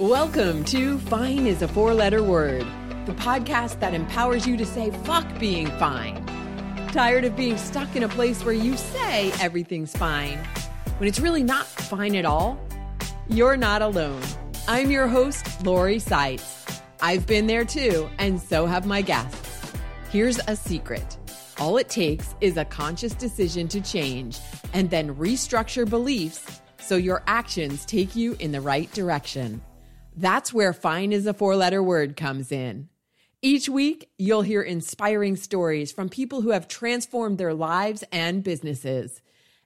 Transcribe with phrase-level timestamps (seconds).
[0.00, 2.66] Welcome to Fine is a Four Letter Word,
[3.04, 6.24] the podcast that empowers you to say fuck being fine.
[6.90, 10.38] Tired of being stuck in a place where you say everything's fine
[10.96, 12.58] when it's really not fine at all?
[13.28, 14.22] You're not alone.
[14.66, 16.80] I'm your host, Lori Saitz.
[17.02, 19.70] I've been there too, and so have my guests.
[20.08, 21.18] Here's a secret
[21.58, 24.38] all it takes is a conscious decision to change
[24.72, 29.60] and then restructure beliefs so your actions take you in the right direction.
[30.16, 32.88] That's where fine is a four letter word comes in.
[33.42, 39.22] Each week, you'll hear inspiring stories from people who have transformed their lives and businesses,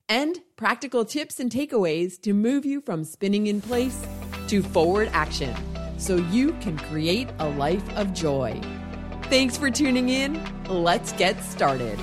[0.08, 4.00] and practical tips and takeaways to move you from spinning in place
[4.48, 5.54] to forward action
[5.96, 8.60] so you can create a life of joy.
[9.24, 10.40] Thanks for tuning in.
[10.68, 11.98] Let's get started.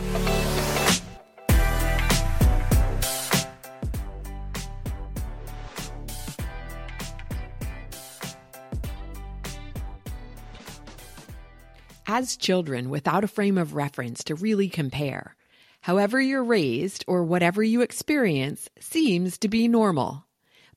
[12.14, 15.38] As children without a frame of reference to really compare,
[15.80, 20.26] however you're raised or whatever you experience seems to be normal.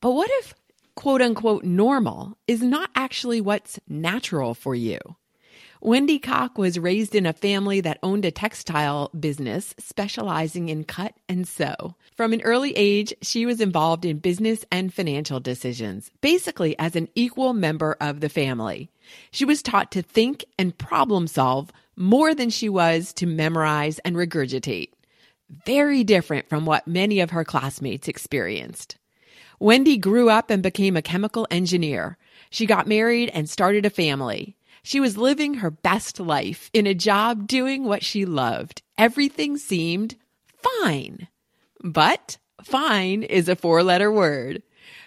[0.01, 0.55] But what if
[0.95, 5.01] quote unquote normal is not actually what's natural for you?
[5.85, 11.13] Wendy Cocke was raised in a family that owned a textile business specializing in cut
[11.29, 11.95] and sew.
[12.17, 17.11] From an early age, she was involved in business and financial decisions, basically as an
[17.15, 18.89] equal member of the family.
[19.31, 24.17] She was taught to think and problem solve more than she was to memorize and
[24.17, 24.89] regurgitate.
[25.67, 28.97] Very different from what many of her classmates experienced.
[29.61, 32.17] Wendy grew up and became a chemical engineer.
[32.49, 34.57] She got married and started a family.
[34.87, 38.83] She was living her best life in a job doing what she loved.
[38.99, 40.15] Everything seemed
[40.59, 41.27] fine.
[41.83, 44.63] But fine is a four letter word.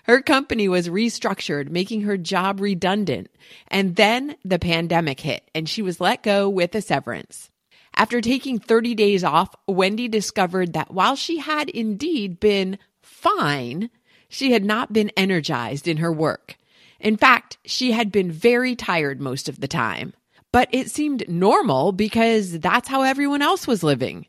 [0.05, 3.30] Her company was restructured, making her job redundant.
[3.67, 7.52] And then the pandemic hit and she was let go with a severance.
[7.93, 13.92] After taking 30 days off, Wendy discovered that while she had indeed been fine,
[14.27, 16.58] she had not been energized in her work.
[16.99, 20.13] In fact, she had been very tired most of the time.
[20.52, 24.27] But it seemed normal because that's how everyone else was living.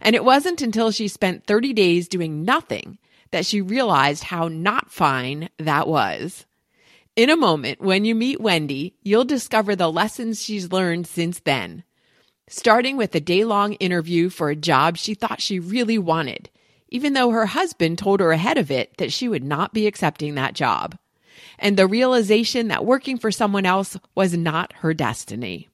[0.00, 2.98] And it wasn't until she spent 30 days doing nothing
[3.30, 6.46] that she realized how not fine that was.
[7.16, 11.82] In a moment, when you meet Wendy, you'll discover the lessons she's learned since then.
[12.48, 16.48] Starting with a day long interview for a job she thought she really wanted,
[16.88, 20.36] even though her husband told her ahead of it that she would not be accepting
[20.36, 20.96] that job
[21.58, 25.68] and the realization that working for someone else was not her destiny.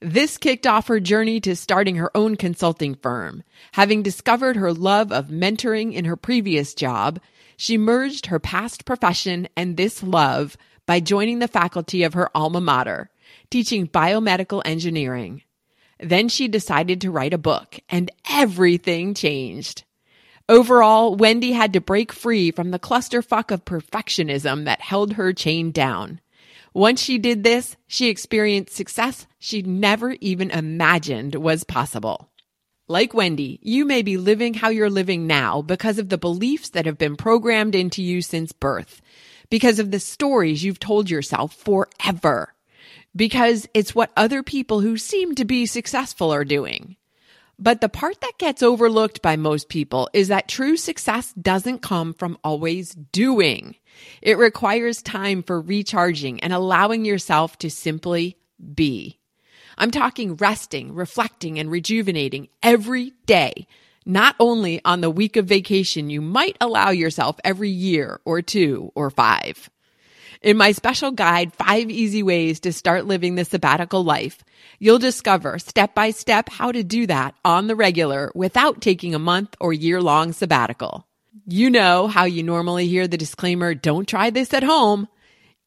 [0.00, 3.42] This kicked off her journey to starting her own consulting firm.
[3.72, 7.18] Having discovered her love of mentoring in her previous job,
[7.56, 12.60] she merged her past profession and this love by joining the faculty of her alma
[12.60, 13.10] mater,
[13.50, 15.42] teaching biomedical engineering.
[15.98, 19.84] Then she decided to write a book, and everything changed.
[20.48, 25.74] Overall, Wendy had to break free from the clusterfuck of perfectionism that held her chained
[25.74, 26.20] down.
[26.72, 32.30] Once she did this, she experienced success she'd never even imagined was possible.
[32.86, 36.86] Like Wendy, you may be living how you're living now because of the beliefs that
[36.86, 39.02] have been programmed into you since birth,
[39.50, 42.54] because of the stories you've told yourself forever,
[43.16, 46.94] because it's what other people who seem to be successful are doing.
[47.58, 52.12] But the part that gets overlooked by most people is that true success doesn't come
[52.12, 53.76] from always doing.
[54.20, 58.36] It requires time for recharging and allowing yourself to simply
[58.74, 59.18] be.
[59.78, 63.66] I'm talking resting, reflecting, and rejuvenating every day,
[64.04, 68.92] not only on the week of vacation you might allow yourself every year or two
[68.94, 69.70] or five.
[70.42, 74.44] In my special guide, Five Easy Ways to Start Living the Sabbatical Life,
[74.78, 79.18] you'll discover step by step how to do that on the regular without taking a
[79.18, 81.06] month or year long sabbatical.
[81.46, 85.08] You know how you normally hear the disclaimer, don't try this at home.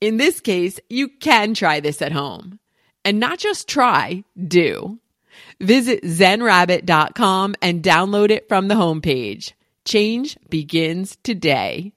[0.01, 2.59] In this case, you can try this at home.
[3.03, 4.99] And not just try, do.
[5.59, 9.53] Visit zenrabbit.com and download it from the homepage.
[9.85, 11.93] Change begins today.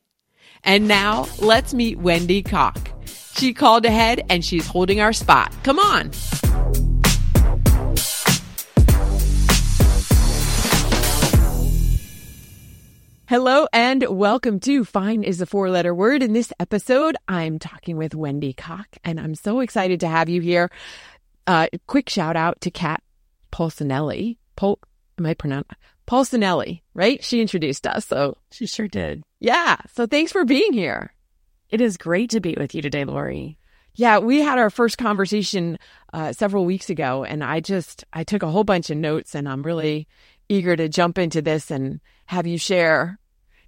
[0.65, 2.93] And now let's meet Wendy Cocke.
[3.35, 5.53] She called ahead and she's holding our spot.
[5.65, 6.13] Come on.
[13.27, 16.23] Hello and welcome to Fine is a four letter word.
[16.23, 20.41] In this episode, I'm talking with Wendy Cocke and I'm so excited to have you
[20.41, 20.71] here.
[21.47, 23.03] Uh, quick shout out to Kat
[23.51, 24.37] Polsinelli.
[24.55, 24.79] Pol,
[25.19, 25.77] am I pronouncing?
[26.13, 27.25] Polsinelli, right?
[27.25, 28.05] She introduced us.
[28.07, 29.23] So she sure did.
[29.41, 29.79] Yeah.
[29.95, 31.15] So thanks for being here.
[31.71, 33.59] It is great to be with you today, Lori.
[33.95, 35.79] Yeah, we had our first conversation
[36.13, 39.49] uh, several weeks ago, and I just I took a whole bunch of notes, and
[39.49, 40.07] I'm really
[40.51, 43.19] eager to jump into this and have you share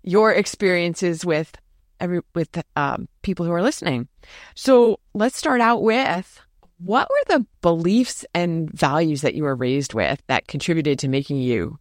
[0.02, 1.50] your experiences with
[1.98, 4.08] every with um, people who are listening.
[4.54, 6.40] So let's start out with
[6.76, 11.38] what were the beliefs and values that you were raised with that contributed to making
[11.38, 11.78] you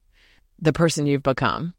[0.64, 1.74] the person you've become?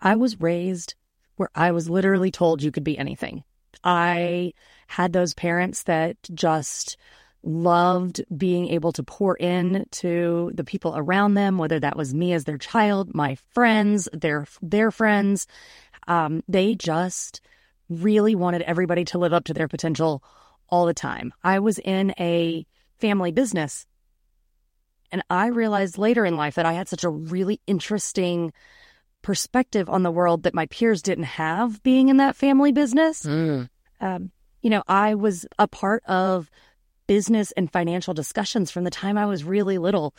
[0.00, 0.94] I was raised
[1.36, 3.44] where I was literally told you could be anything.
[3.82, 4.52] I
[4.86, 6.96] had those parents that just
[7.42, 12.32] loved being able to pour in to the people around them, whether that was me
[12.32, 15.46] as their child, my friends, their their friends.
[16.06, 17.40] Um, they just
[17.88, 20.22] really wanted everybody to live up to their potential
[20.68, 21.34] all the time.
[21.42, 22.66] I was in a
[22.98, 23.86] family business,
[25.12, 28.52] and I realized later in life that I had such a really interesting
[29.20, 33.22] perspective on the world that my peers didn't have being in that family business.
[33.22, 33.68] Mm.
[34.00, 34.32] Um,
[34.62, 36.50] you know, I was a part of
[37.06, 40.14] business and financial discussions from the time I was really little.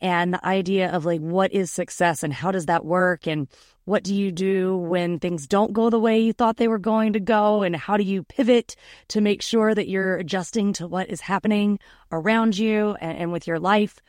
[0.00, 3.28] And the idea of like, what is success and how does that work?
[3.28, 3.46] And
[3.84, 7.12] what do you do when things don't go the way you thought they were going
[7.12, 7.62] to go?
[7.62, 8.74] And how do you pivot
[9.08, 11.78] to make sure that you're adjusting to what is happening
[12.10, 14.00] around you and, and with your life?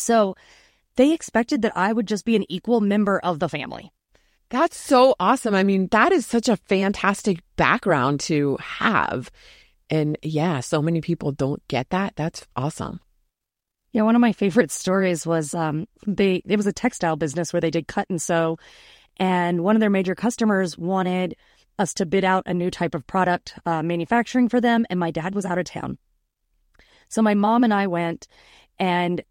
[0.00, 0.36] So
[0.96, 3.92] they expected that I would just be an equal member of the family.
[4.50, 5.54] That's so awesome.
[5.54, 9.30] I mean, that is such a fantastic background to have.
[9.90, 12.14] And yeah, so many people don't get that.
[12.16, 13.00] That's awesome.
[13.92, 17.60] Yeah, one of my favorite stories was um they it was a textile business where
[17.60, 18.58] they did cut and sew
[19.16, 21.36] and one of their major customers wanted
[21.78, 25.10] us to bid out a new type of product uh, manufacturing for them and my
[25.10, 25.98] dad was out of town.
[27.08, 28.28] So my mom and I went
[28.78, 29.22] and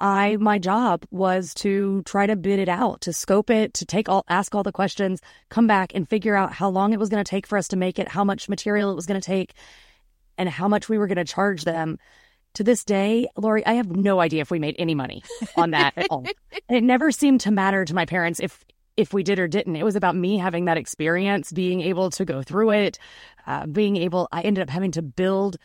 [0.00, 4.08] I my job was to try to bid it out, to scope it, to take
[4.08, 5.20] all ask all the questions,
[5.50, 7.76] come back and figure out how long it was going to take for us to
[7.76, 9.52] make it, how much material it was going to take,
[10.38, 11.98] and how much we were going to charge them.
[12.54, 15.22] To this day, Lori, I have no idea if we made any money
[15.56, 16.26] on that at all.
[16.68, 18.64] it never seemed to matter to my parents if
[18.96, 19.76] if we did or didn't.
[19.76, 22.98] It was about me having that experience, being able to go through it,
[23.46, 24.28] uh, being able.
[24.32, 25.58] I ended up having to build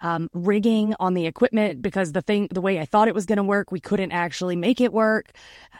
[0.00, 3.38] um, rigging on the equipment because the thing, the way I thought it was going
[3.38, 5.32] to work, we couldn't actually make it work.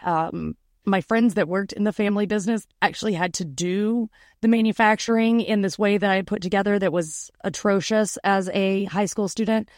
[0.05, 4.09] Um, my friends that worked in the family business actually had to do
[4.41, 9.07] the manufacturing in this way that I put together that was atrocious as a high
[9.07, 9.69] school student.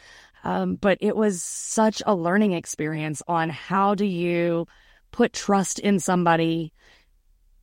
[0.44, 4.67] Um, but it was such a learning experience on how do you
[5.11, 6.73] put trust in somebody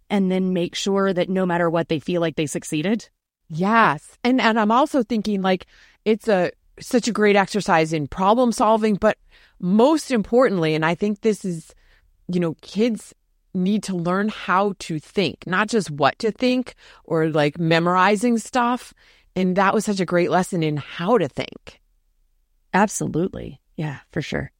[0.09, 3.09] and then make sure that no matter what they feel like they succeeded.
[3.47, 4.17] Yes.
[4.23, 5.67] And and I'm also thinking like
[6.03, 9.17] it's a such a great exercise in problem solving, but
[9.59, 11.73] most importantly, and I think this is,
[12.27, 13.13] you know, kids
[13.53, 16.75] need to learn how to think, not just what to think
[17.05, 18.93] or like memorizing stuff.
[19.35, 21.81] And that was such a great lesson in how to think.
[22.73, 23.61] Absolutely.
[23.77, 24.51] Yeah, for sure.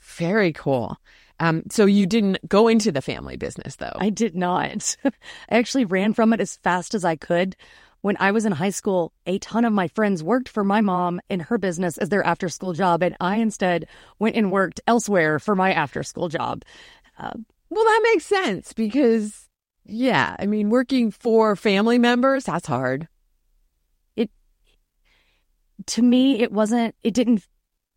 [0.00, 0.96] Very cool.
[1.40, 3.96] Um, so you didn't go into the family business though?
[3.96, 4.96] I did not.
[5.04, 5.10] I
[5.50, 7.56] actually ran from it as fast as I could
[8.04, 11.22] when I was in high school, a ton of my friends worked for my mom
[11.30, 13.86] in her business as their after school job, and I instead
[14.18, 16.64] went and worked elsewhere for my after school job.
[17.18, 17.32] Uh,
[17.70, 19.48] well, that makes sense because,
[19.86, 23.08] yeah, I mean, working for family members, that's hard.
[24.16, 24.30] It,
[25.86, 27.46] to me, it wasn't, it didn't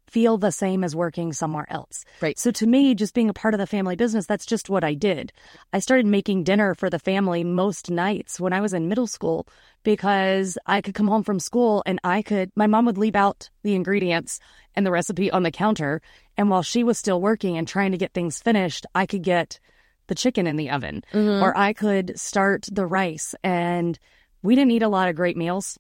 [0.10, 2.06] feel the same as working somewhere else.
[2.22, 2.38] Right.
[2.38, 4.94] So to me, just being a part of the family business, that's just what I
[4.94, 5.32] did.
[5.74, 9.48] I started making dinner for the family most nights when I was in middle school
[9.84, 13.50] because I could come home from school and I could, my mom would leave out
[13.64, 14.40] the ingredients
[14.76, 16.02] and the recipe on the counter.
[16.38, 19.60] And while she was still working and trying to get things finished, I could get
[20.08, 21.44] the chicken in the oven mm-hmm.
[21.44, 23.36] or I could start the rice.
[23.44, 24.00] And
[24.42, 25.78] we didn't eat a lot of great meals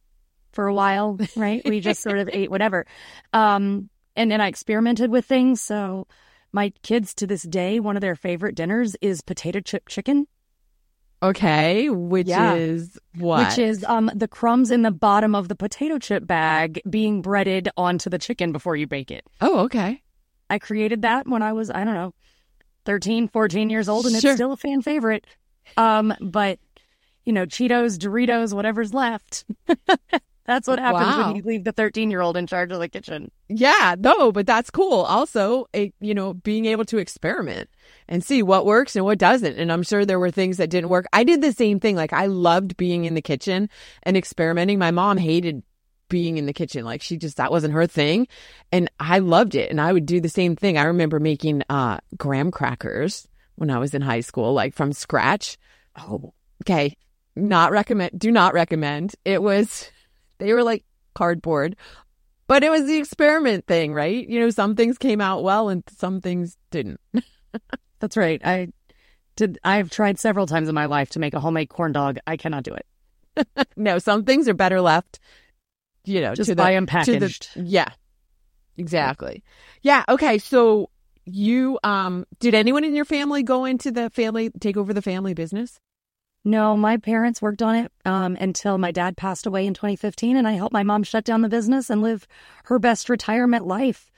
[0.51, 1.61] for a while, right?
[1.65, 2.85] we just sort of ate whatever.
[3.31, 5.61] Um, and then I experimented with things.
[5.61, 6.07] So
[6.51, 10.27] my kids to this day, one of their favorite dinners is potato chip chicken.
[11.23, 12.53] Okay, which yeah.
[12.55, 13.47] is what?
[13.47, 17.69] Which is um the crumbs in the bottom of the potato chip bag being breaded
[17.77, 19.23] onto the chicken before you bake it.
[19.39, 20.03] Oh, okay.
[20.49, 22.13] I created that when I was, I don't know,
[22.85, 24.31] 13, 14 years old and sure.
[24.31, 25.25] it's still a fan favorite.
[25.75, 26.59] Um but
[27.25, 29.43] you know, Cheetos, Doritos, whatever's left.
[30.47, 31.27] That's what happens wow.
[31.27, 33.29] when you leave the 13 year old in charge of the kitchen.
[33.49, 35.01] Yeah, no, but that's cool.
[35.01, 37.69] Also, a, you know, being able to experiment
[38.07, 39.57] and see what works and what doesn't.
[39.57, 41.05] And I'm sure there were things that didn't work.
[41.11, 41.97] I did the same thing.
[41.97, 43.69] Like I loved being in the kitchen
[44.03, 44.79] and experimenting.
[44.79, 45.63] My mom hated
[46.07, 46.85] being in the kitchen.
[46.85, 48.29] Like she just, that wasn't her thing.
[48.71, 49.69] And I loved it.
[49.69, 50.77] And I would do the same thing.
[50.77, 55.57] I remember making, uh, graham crackers when I was in high school, like from scratch.
[55.99, 56.95] Oh, okay.
[57.35, 59.15] Not recommend, do not recommend.
[59.25, 59.91] It was,
[60.39, 61.75] they were like cardboard.
[62.47, 64.27] But it was the experiment thing, right?
[64.27, 67.01] You know, some things came out well and some things didn't.
[67.99, 68.41] That's right.
[68.43, 68.69] I
[69.35, 69.59] did.
[69.63, 72.19] I've tried several times in my life to make a homemade corn dog.
[72.25, 73.67] I cannot do it.
[73.77, 75.19] no, some things are better left,
[76.05, 77.49] you know, just to buy the, them packaged.
[77.53, 77.89] the, yeah,
[78.77, 79.43] exactly.
[79.81, 80.05] Yeah.
[80.07, 80.37] Okay.
[80.37, 80.89] So
[81.25, 85.33] you, um, did anyone in your family go into the family, take over the family
[85.33, 85.79] business?
[86.47, 90.47] No, my parents worked on it um, until my dad passed away in 2015, and
[90.47, 92.25] I helped my mom shut down the business and live
[92.63, 94.09] her best retirement life.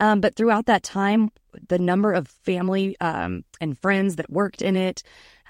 [0.00, 1.30] Um, but throughout that time,
[1.68, 5.02] the number of family um, and friends that worked in it,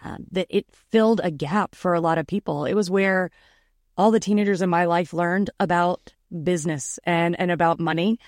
[0.04, 2.64] uh, that it filled a gap for a lot of people.
[2.64, 3.30] It was where
[3.96, 8.18] all the teenagers in my life learned about business and and about money,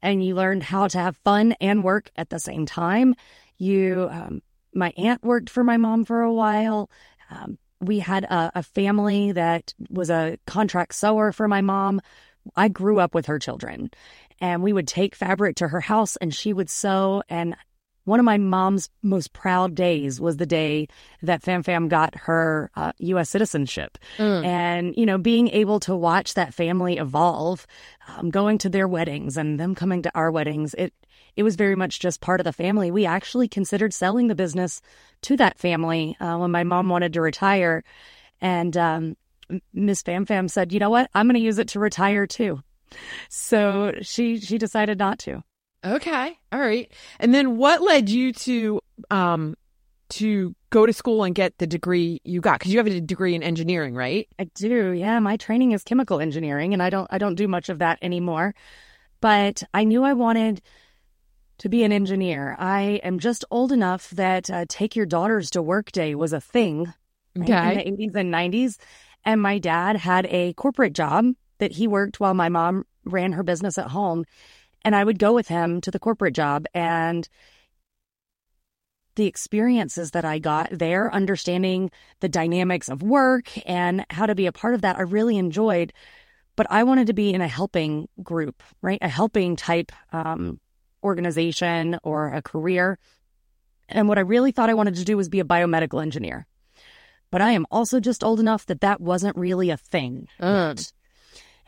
[0.00, 3.14] and you learned how to have fun and work at the same time.
[3.58, 4.40] You, um,
[4.74, 6.88] my aunt worked for my mom for a while.
[7.30, 12.00] Um, we had a, a family that was a contract sewer for my mom.
[12.56, 13.90] I grew up with her children,
[14.40, 17.22] and we would take fabric to her house and she would sew.
[17.28, 17.56] And
[18.04, 20.88] one of my mom's most proud days was the day
[21.22, 23.30] that Fam Fam got her uh, U.S.
[23.30, 23.98] citizenship.
[24.18, 24.44] Mm.
[24.44, 27.66] And, you know, being able to watch that family evolve,
[28.08, 30.94] um, going to their weddings and them coming to our weddings, it,
[31.36, 32.90] it was very much just part of the family.
[32.90, 34.80] We actually considered selling the business
[35.22, 37.84] to that family uh, when my mom wanted to retire.
[38.40, 39.16] And um,
[39.72, 41.10] Miss Fam Fam said, you know what?
[41.14, 42.62] I'm going to use it to retire too.
[43.28, 45.42] So she she decided not to.
[45.84, 46.38] Okay.
[46.52, 46.90] All right.
[47.18, 49.56] And then what led you to um
[50.10, 52.58] to go to school and get the degree you got?
[52.58, 54.28] Because you have a degree in engineering, right?
[54.38, 54.90] I do.
[54.90, 57.98] Yeah, my training is chemical engineering, and I don't I don't do much of that
[58.02, 58.54] anymore.
[59.20, 60.62] But I knew I wanted
[61.60, 62.56] to be an engineer.
[62.58, 66.40] I am just old enough that uh, take your daughters to work day was a
[66.40, 66.92] thing
[67.36, 67.86] right, Okay.
[67.86, 68.76] in the 80s and 90s.
[69.24, 71.26] And my dad had a corporate job
[71.58, 74.24] that he worked while my mom ran her business at home.
[74.82, 76.64] And I would go with him to the corporate job.
[76.72, 77.28] And
[79.16, 81.90] the experiences that I got there, understanding
[82.20, 85.92] the dynamics of work and how to be a part of that, I really enjoyed.
[86.56, 88.98] But I wanted to be in a helping group, right?
[89.02, 90.58] A helping type um,
[91.02, 92.98] organization or a career.
[93.88, 96.46] And what I really thought I wanted to do was be a biomedical engineer.
[97.30, 100.28] But I am also just old enough that that wasn't really a thing.
[100.40, 100.92] Mm.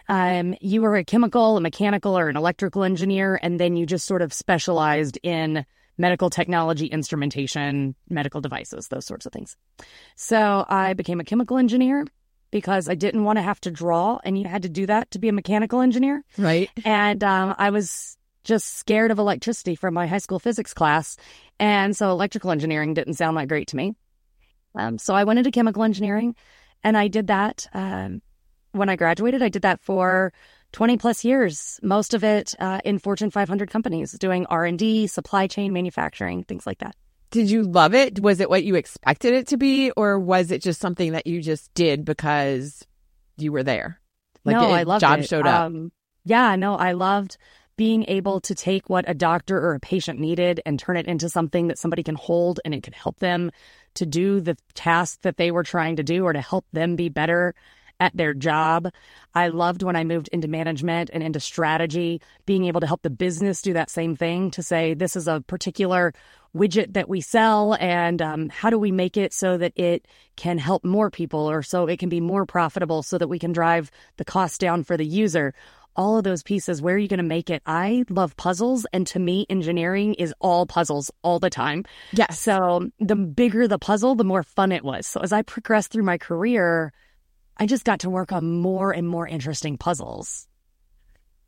[0.09, 4.07] Um, you were a chemical, a mechanical, or an electrical engineer, and then you just
[4.07, 5.65] sort of specialized in
[5.99, 9.57] medical technology, instrumentation, medical devices, those sorts of things.
[10.17, 12.05] So I became a chemical engineer
[12.51, 15.19] because I didn't want to have to draw, and you had to do that to
[15.19, 16.25] be a mechanical engineer.
[16.37, 16.71] Right.
[16.85, 21.17] And um, I was just scared of electricity from my high school physics class.
[21.59, 23.95] And so electrical engineering didn't sound that great to me.
[24.75, 26.35] Um, so I went into chemical engineering
[26.83, 28.23] and I did that um,
[28.73, 29.43] when I graduated.
[29.43, 30.33] I did that for
[30.73, 35.73] 20 plus years, most of it uh, in Fortune 500 companies doing R&D, supply chain,
[35.73, 36.97] manufacturing, things like that.
[37.31, 38.21] Did you love it?
[38.21, 41.41] Was it what you expected it to be, or was it just something that you
[41.41, 42.87] just did because
[43.39, 44.01] you were there?
[44.45, 45.29] Like no, I loved job it.
[45.29, 45.63] showed up.
[45.63, 45.93] Um,
[46.25, 47.39] yeah, no, I loved
[47.83, 51.29] being able to take what a doctor or a patient needed and turn it into
[51.29, 53.51] something that somebody can hold and it could help them
[53.93, 57.09] to do the task that they were trying to do or to help them be
[57.09, 57.57] better
[57.99, 58.89] at their job.
[59.35, 63.11] I loved when I moved into management and into strategy, being able to help the
[63.11, 66.15] business do that same thing to say, this is a particular
[66.57, 70.59] widget that we sell and um, how do we make it so that it can
[70.59, 73.91] help more people or so it can be more profitable so that we can drive
[74.19, 75.55] the cost down for the user
[75.97, 79.07] all of those pieces where are you going to make it i love puzzles and
[79.07, 82.39] to me engineering is all puzzles all the time yes.
[82.39, 86.03] so the bigger the puzzle the more fun it was so as i progressed through
[86.03, 86.93] my career
[87.57, 90.47] i just got to work on more and more interesting puzzles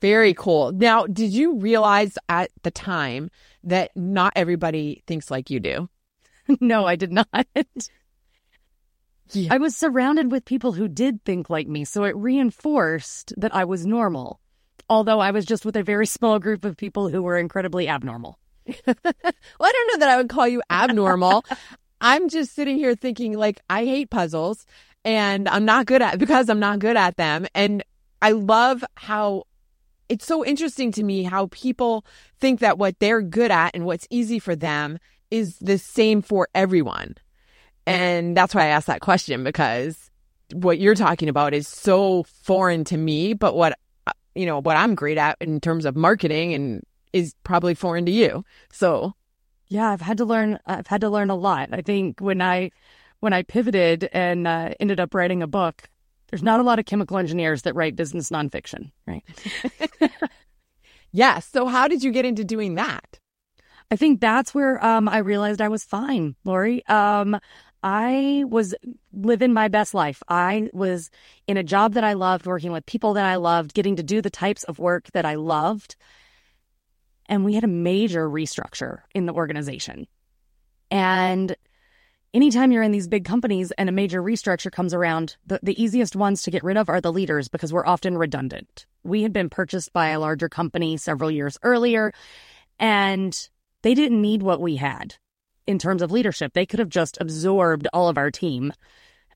[0.00, 0.72] Very cool.
[0.72, 3.30] Now, did you realize at the time
[3.62, 5.88] that not everybody thinks like you do?
[6.60, 7.28] no i did not
[9.32, 9.54] Yeah.
[9.54, 13.64] i was surrounded with people who did think like me so it reinforced that i
[13.64, 14.40] was normal
[14.88, 18.38] although i was just with a very small group of people who were incredibly abnormal
[18.86, 18.94] Well,
[19.68, 21.44] I don't know that I would call you abnormal.
[22.00, 24.66] I'm just sitting here thinking like I hate puzzles
[25.04, 27.46] and I'm not good at because I'm not good at them.
[27.54, 27.82] And
[28.20, 29.44] I love how
[30.08, 32.04] it's so interesting to me how people
[32.40, 34.98] think that what they're good at and what's easy for them
[35.30, 37.14] is the same for everyone.
[37.86, 40.10] And that's why I asked that question because
[40.52, 43.78] what you're talking about is so foreign to me, but what
[44.34, 48.12] you know, what I'm great at in terms of marketing and is probably foreign to
[48.12, 48.44] you.
[48.72, 49.14] So,
[49.68, 50.58] Yeah, I've had to learn.
[50.66, 51.68] I've had to learn a lot.
[51.72, 52.70] I think when I
[53.20, 55.88] when I pivoted and uh, ended up writing a book
[56.30, 59.22] There's not a lot of chemical engineers that write business nonfiction, right?
[61.12, 61.46] yes.
[61.46, 63.18] So, how did you get into doing that?
[63.90, 66.84] I think that's where um, I realized I was fine, Lori.
[66.86, 67.38] Um,
[67.84, 68.74] I was
[69.12, 70.22] living my best life.
[70.26, 71.10] I was
[71.46, 74.22] in a job that I loved, working with people that I loved, getting to do
[74.22, 75.94] the types of work that I loved.
[77.26, 80.06] And we had a major restructure in the organization.
[80.90, 81.54] And
[82.32, 86.16] anytime you're in these big companies and a major restructure comes around, the, the easiest
[86.16, 88.86] ones to get rid of are the leaders because we're often redundant.
[89.02, 92.14] We had been purchased by a larger company several years earlier,
[92.78, 93.48] and
[93.82, 95.16] they didn't need what we had
[95.66, 96.52] in terms of leadership.
[96.52, 98.72] They could have just absorbed all of our team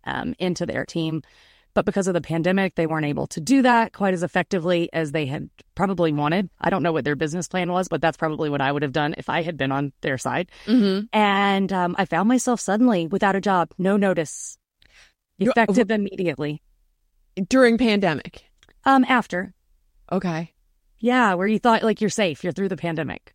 [0.05, 1.23] um, into their team.
[1.75, 5.13] But because of the pandemic, they weren't able to do that quite as effectively as
[5.13, 6.51] they had probably wanted.
[6.61, 8.93] I don't know what their business plan was, but that's probably what I would have
[8.93, 10.51] done if I had been on their side.
[10.67, 11.07] Mm-hmm.
[11.13, 14.59] And um, I found myself suddenly without a job, no notice,
[15.39, 16.63] effective immediately.
[17.49, 18.45] During pandemic?
[18.85, 19.55] Um, after.
[20.11, 20.55] Okay.
[20.99, 23.35] Yeah, where you thought like you're safe, you're through the pandemic.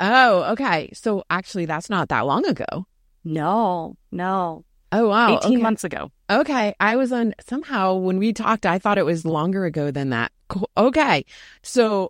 [0.00, 0.90] Oh, okay.
[0.94, 2.86] So actually, that's not that long ago.
[3.24, 4.64] No, no.
[4.90, 5.38] Oh, wow.
[5.38, 5.62] 18 okay.
[5.62, 6.10] months ago.
[6.30, 6.74] Okay.
[6.80, 10.32] I was on somehow when we talked, I thought it was longer ago than that.
[10.76, 11.24] Okay.
[11.62, 12.08] So,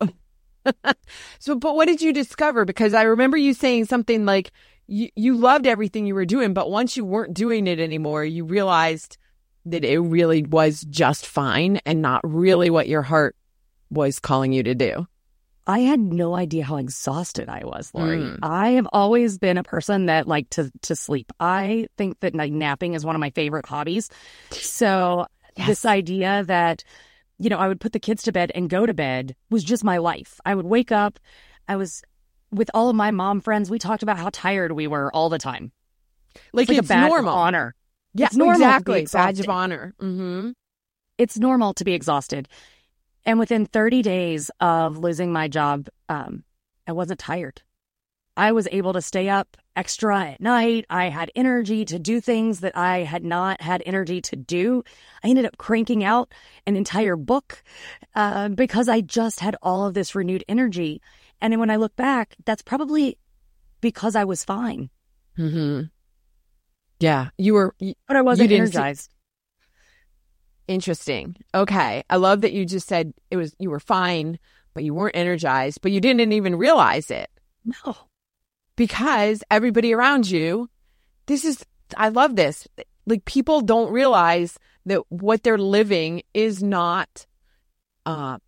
[1.38, 2.64] so, but what did you discover?
[2.64, 4.52] Because I remember you saying something like
[4.86, 8.44] you, you loved everything you were doing, but once you weren't doing it anymore, you
[8.44, 9.16] realized
[9.66, 13.34] that it really was just fine and not really what your heart
[13.90, 15.06] was calling you to do.
[15.68, 18.20] I had no idea how exhausted I was, Lori.
[18.20, 18.38] Mm.
[18.42, 21.30] I have always been a person that like to to sleep.
[21.38, 24.08] I think that like napping is one of my favorite hobbies.
[24.50, 25.66] So yes.
[25.66, 26.84] this idea that
[27.38, 29.84] you know I would put the kids to bed and go to bed was just
[29.84, 30.40] my life.
[30.46, 31.20] I would wake up.
[31.68, 32.02] I was
[32.50, 33.68] with all of my mom friends.
[33.68, 35.70] We talked about how tired we were all the time.
[36.54, 37.74] Like it's, like it's a badge normal of honor.
[38.14, 39.06] Yeah, it's normal exactly.
[39.12, 39.94] Badge of honor.
[40.00, 40.52] Mm-hmm.
[41.18, 42.48] It's normal to be exhausted.
[43.24, 46.44] And within 30 days of losing my job, um,
[46.86, 47.62] I wasn't tired.
[48.36, 50.86] I was able to stay up extra at night.
[50.88, 54.84] I had energy to do things that I had not had energy to do.
[55.24, 56.32] I ended up cranking out
[56.64, 57.64] an entire book
[58.14, 61.02] uh, because I just had all of this renewed energy.
[61.40, 63.18] And when I look back, that's probably
[63.80, 64.90] because I was fine.
[65.36, 65.82] hmm
[67.00, 67.74] Yeah, you were,
[68.06, 69.10] but I wasn't energized.
[70.68, 71.34] Interesting.
[71.54, 72.04] Okay.
[72.10, 74.38] I love that you just said it was you were fine,
[74.74, 77.30] but you weren't energized, but you didn't even realize it.
[77.64, 77.96] No.
[78.76, 80.68] Because everybody around you,
[81.26, 81.64] this is
[81.96, 82.68] I love this.
[83.06, 87.26] Like people don't realize that what they're living is not
[88.04, 88.38] uh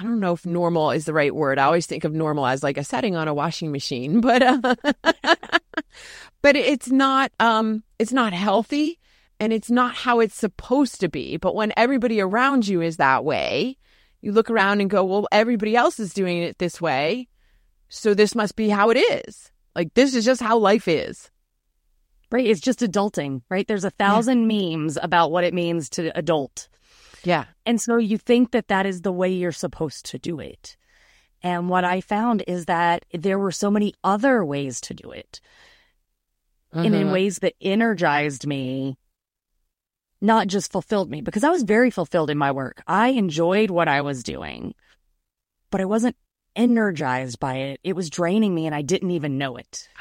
[0.00, 1.58] I don't know if normal is the right word.
[1.58, 4.74] I always think of normal as like a setting on a washing machine, but uh,
[6.42, 8.98] but it's not um it's not healthy
[9.40, 11.36] and it's not how it's supposed to be.
[11.36, 13.76] But when everybody around you is that way,
[14.20, 17.28] you look around and go, well, everybody else is doing it this way.
[17.88, 19.50] So this must be how it is.
[19.74, 21.30] Like, this is just how life is.
[22.30, 22.46] Right.
[22.46, 23.66] It's just adulting, right?
[23.66, 24.76] There's a thousand yeah.
[24.76, 26.68] memes about what it means to adult.
[27.24, 27.46] Yeah.
[27.64, 30.76] And so you think that that is the way you're supposed to do it.
[31.42, 35.40] And what I found is that there were so many other ways to do it.
[36.72, 37.12] And in mm-hmm.
[37.12, 38.98] ways that energized me
[40.20, 42.82] not just fulfilled me because I was very fulfilled in my work.
[42.86, 44.74] I enjoyed what I was doing,
[45.70, 46.16] but I wasn't
[46.56, 47.80] energized by it.
[47.84, 49.88] It was draining me and I didn't even know it.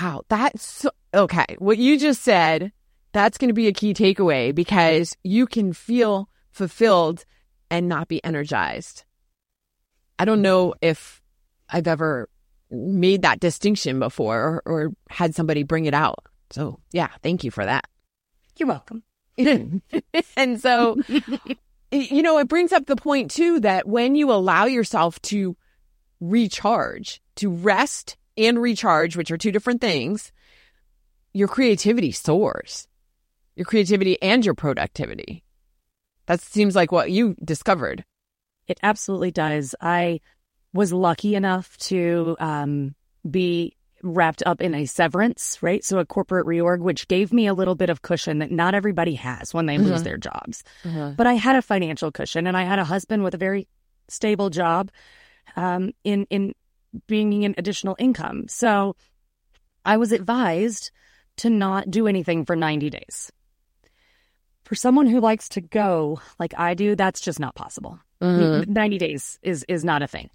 [0.00, 0.22] Wow.
[0.28, 1.44] That's so, okay.
[1.58, 2.72] What you just said,
[3.12, 7.26] that's going to be a key takeaway because you can feel fulfilled
[7.70, 9.04] and not be energized.
[10.18, 11.20] I don't know if
[11.68, 12.30] I've ever
[12.70, 16.24] made that distinction before or, or had somebody bring it out.
[16.50, 17.86] So, yeah, thank you for that.
[18.56, 19.02] You're welcome.
[20.36, 20.96] and so,
[21.90, 25.56] you know, it brings up the point too that when you allow yourself to
[26.20, 30.32] recharge, to rest and recharge, which are two different things,
[31.32, 32.88] your creativity soars.
[33.56, 35.44] Your creativity and your productivity.
[36.26, 38.04] That seems like what you discovered.
[38.66, 39.74] It absolutely does.
[39.80, 40.20] I
[40.72, 42.94] was lucky enough to um,
[43.28, 45.84] be wrapped up in a severance, right?
[45.84, 49.14] So a corporate reorg, which gave me a little bit of cushion that not everybody
[49.14, 49.86] has when they mm-hmm.
[49.86, 50.64] lose their jobs.
[50.84, 51.14] Mm-hmm.
[51.14, 53.68] But I had a financial cushion and I had a husband with a very
[54.08, 54.90] stable job
[55.56, 56.54] um, in, in
[57.06, 58.48] bringing in additional income.
[58.48, 58.96] So
[59.84, 60.90] I was advised
[61.38, 63.30] to not do anything for 90 days.
[64.64, 67.98] For someone who likes to go like I do, that's just not possible.
[68.22, 68.72] Mm-hmm.
[68.72, 70.30] 90 days is is not a thing.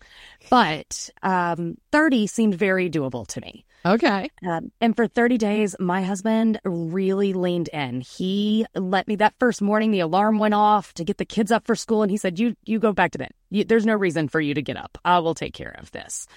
[0.49, 3.65] But um, 30 seemed very doable to me.
[3.85, 4.29] Okay.
[4.45, 8.01] Um, and for 30 days, my husband really leaned in.
[8.01, 11.65] He let me that first morning, the alarm went off to get the kids up
[11.65, 12.01] for school.
[12.01, 13.31] And he said, you, you go back to bed.
[13.49, 14.97] You, there's no reason for you to get up.
[15.05, 16.27] I will take care of this.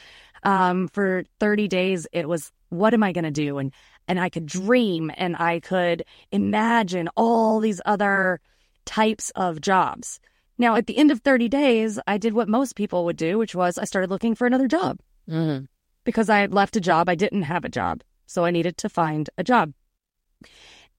[0.45, 3.59] Um, for 30 days, it was, what am I going to do?
[3.59, 3.73] And,
[4.07, 8.41] and I could dream and I could imagine all these other
[8.85, 10.21] types of jobs.
[10.61, 13.55] Now, at the end of 30 days, I did what most people would do, which
[13.55, 15.01] was I started looking for another job.
[15.27, 15.65] Mm-hmm.
[16.05, 18.03] Because I had left a job, I didn't have a job.
[18.27, 19.73] So I needed to find a job.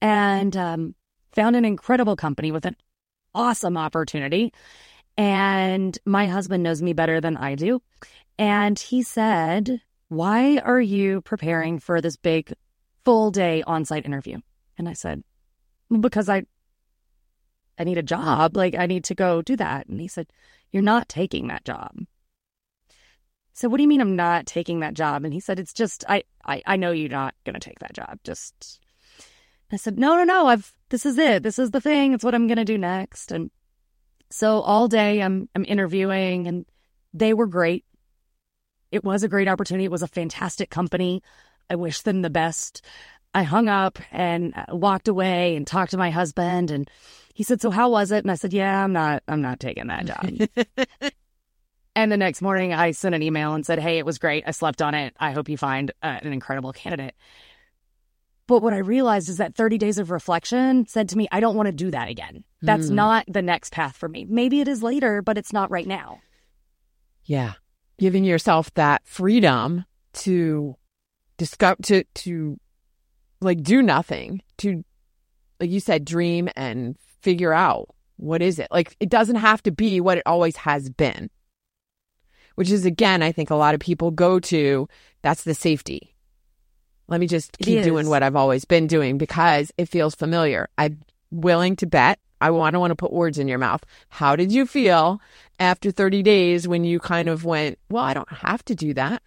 [0.02, 0.96] And um,
[1.34, 2.76] found an incredible company with an
[3.36, 4.52] awesome opportunity.
[5.16, 7.84] And my husband knows me better than I do.
[8.40, 12.52] And he said, Why are you preparing for this big
[13.06, 14.40] full day on site interview?
[14.80, 15.24] And I said,
[16.00, 16.46] Because I
[17.82, 18.56] I need a job.
[18.56, 19.88] Like, I need to go do that.
[19.88, 20.28] And he said,
[20.72, 21.96] You're not taking that job.
[23.54, 25.26] So what do you mean I'm not taking that job?
[25.26, 28.20] And he said, It's just I I, I know you're not gonna take that job.
[28.24, 28.80] Just
[29.72, 31.44] I said, No, no, no, I've this is it.
[31.44, 32.14] This is the thing.
[32.14, 33.32] It's what I'm gonna do next.
[33.32, 33.50] And
[34.30, 36.66] so all day I'm I'm interviewing and
[37.14, 37.84] they were great.
[38.92, 39.86] It was a great opportunity.
[39.86, 41.24] It was a fantastic company.
[41.70, 42.86] I wish them the best.
[43.34, 46.90] I hung up and uh, walked away and talked to my husband and
[47.34, 49.88] he said, "So how was it?" And I said, "Yeah, I'm not I'm not taking
[49.88, 50.50] that job."
[51.96, 54.44] and the next morning I sent an email and said, "Hey, it was great.
[54.46, 55.16] I slept on it.
[55.20, 57.16] I hope you find uh, an incredible candidate."
[58.48, 61.56] But what I realized is that 30 days of reflection said to me, I don't
[61.56, 62.44] want to do that again.
[62.62, 62.96] That's mm.
[62.96, 64.26] not the next path for me.
[64.28, 66.20] Maybe it is later, but it's not right now.
[67.24, 67.54] Yeah.
[67.98, 70.76] Giving yourself that freedom to
[71.38, 72.60] discover, to, to
[73.42, 74.84] like do nothing, to,
[75.60, 78.68] like you said, dream and figure out what is it.
[78.72, 81.30] Like it doesn't have to be what it always has been,
[82.56, 84.88] which is again, I think a lot of people go to
[85.22, 86.16] that's the safety.
[87.08, 90.70] Let me just keep doing what I've always been doing because it feels familiar.
[90.78, 92.20] I'm willing to bet.
[92.40, 93.84] I want to want to put words in your mouth.
[94.10, 95.20] How did you feel
[95.60, 99.22] after 30 days when you kind of went, well, I don't have to do that?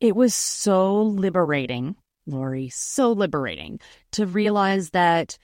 [0.00, 1.96] It was so liberating,
[2.30, 3.80] Lori, so liberating
[4.12, 5.38] to realize that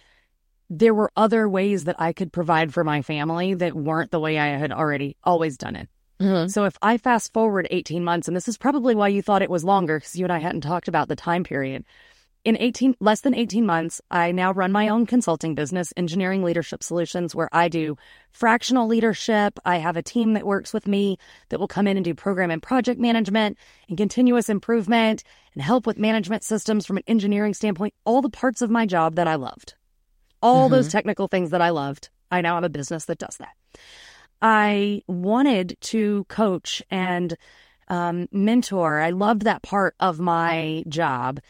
[0.69, 4.39] there were other ways that I could provide for my family that weren't the way
[4.39, 5.89] I had already always done it.
[6.21, 6.49] Mm-hmm.
[6.49, 9.51] So if I fast forward 18 months, and this is probably why you thought it
[9.51, 11.85] was longer because you and I hadn't talked about the time period.
[12.47, 16.83] In 18 less than 18 months, I now run my own consulting business, Engineering Leadership
[16.83, 17.99] Solutions, where I do
[18.31, 19.59] fractional leadership.
[19.65, 22.53] I have a team that works with me that will come in and do program
[22.53, 27.95] and project management and continuous improvement and help with management systems from an engineering standpoint,
[28.05, 29.75] all the parts of my job that I loved
[30.43, 30.75] all mm-hmm.
[30.75, 32.11] those technical things that I loved.
[32.31, 33.55] I now have a business that does that.
[34.41, 37.37] I wanted to coach and
[37.89, 39.01] um, mentor.
[39.01, 41.41] I loved that part of my job.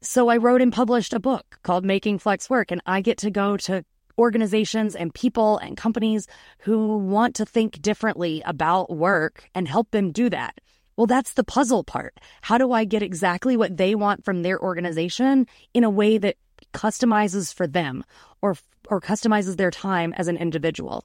[0.00, 3.30] So I wrote and published a book called Making Flex Work, and I get to
[3.30, 3.84] go to
[4.18, 6.26] organizations and people and companies
[6.60, 10.60] who want to think differently about work and help them do that.
[10.96, 12.18] Well, that's the puzzle part.
[12.42, 16.36] How do I get exactly what they want from their organization in a way that
[16.72, 18.04] customizes for them
[18.42, 18.56] or
[18.88, 21.04] or customizes their time as an individual.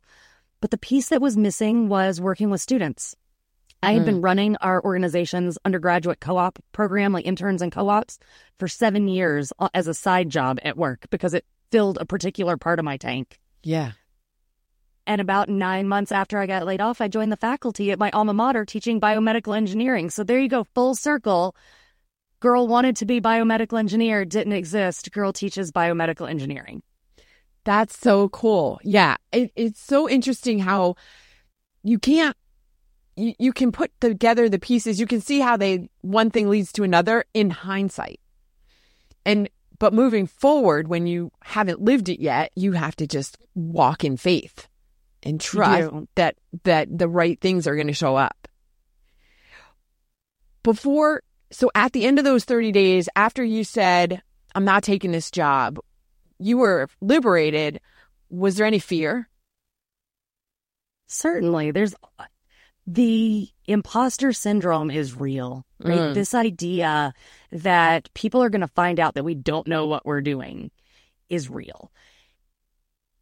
[0.62, 3.15] But the piece that was missing was working with students.
[3.84, 4.24] I had been mm.
[4.24, 8.19] running our organization's undergraduate co-op program, like interns and co-ops,
[8.60, 12.58] for seven years uh, as a side job at work because it filled a particular
[12.58, 13.39] part of my tank.
[13.63, 13.91] Yeah.
[15.06, 18.10] And about nine months after I got laid off, I joined the faculty at my
[18.12, 20.10] alma mater teaching biomedical engineering.
[20.10, 21.56] So there you go, full circle
[22.43, 25.10] Girl wanted to be biomedical engineer, didn't exist.
[25.13, 26.84] Girl teaches biomedical engineering.
[27.63, 28.82] That's so cool.
[28.84, 29.15] Yeah.
[29.32, 30.96] It, it's so interesting how
[31.84, 32.36] you can't,
[33.15, 34.99] you, you can put together the pieces.
[34.99, 38.19] You can see how they, one thing leads to another in hindsight.
[39.26, 39.49] And,
[39.80, 44.17] but moving forward, when you haven't lived it yet, you have to just walk in
[44.17, 44.67] faith
[45.21, 48.47] and trust that, that the right things are going to show up.
[50.63, 51.23] Before
[51.54, 54.21] so at the end of those 30 days, after you said,
[54.56, 55.80] I'm not taking this job,
[56.39, 57.80] you were liberated.
[58.30, 59.30] Was there any fear?
[61.08, 61.71] Certainly.
[61.71, 61.93] There's
[62.86, 66.00] the imposter syndrome is real, right?
[66.00, 66.13] Mm.
[66.13, 67.13] This idea
[67.52, 70.69] that people are going to find out that we don't know what we're doing
[71.30, 71.91] is real.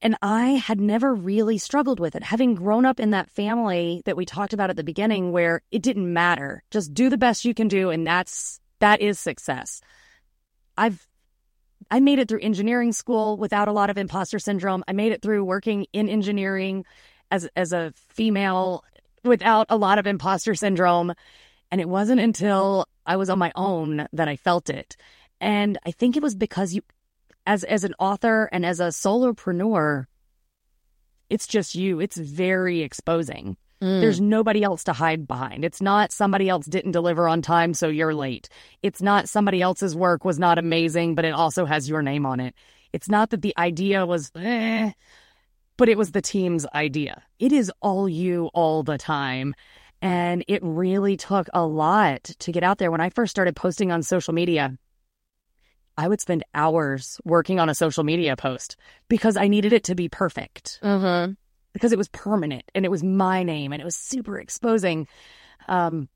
[0.02, 4.18] And I had never really struggled with it, having grown up in that family that
[4.18, 6.64] we talked about at the beginning, where it didn't matter.
[6.72, 9.80] Just do the best you can do, and that's that is success.
[10.76, 11.08] I've
[11.92, 14.84] I made it through engineering school without a lot of imposter syndrome.
[14.88, 16.84] I made it through working in engineering
[17.30, 18.84] as as a female
[19.24, 21.14] without a lot of imposter syndrome.
[21.72, 24.98] And it wasn't until I was on my own that I felt it.
[25.40, 26.82] And I think it was because you
[27.48, 30.06] as as an author and as a solopreneur,
[31.30, 32.00] it's just you.
[32.00, 33.58] It's very exposing.
[33.82, 34.00] Mm.
[34.00, 35.66] There's nobody else to hide behind.
[35.66, 38.48] It's not somebody else didn't deliver on time, so you're late.
[38.84, 42.40] It's not somebody else's work was not amazing, but it also has your name on
[42.40, 42.54] it.
[42.94, 44.92] It's not that the idea was, eh,
[45.82, 47.24] but it was the team's idea.
[47.40, 49.56] It is all you all the time.
[50.00, 52.92] And it really took a lot to get out there.
[52.92, 54.78] When I first started posting on social media,
[55.98, 58.76] I would spend hours working on a social media post
[59.10, 61.30] because I needed it to be perfect uh-huh.
[61.74, 65.08] because it was permanent and it was my name and it was super exposing.
[65.68, 66.10] Um,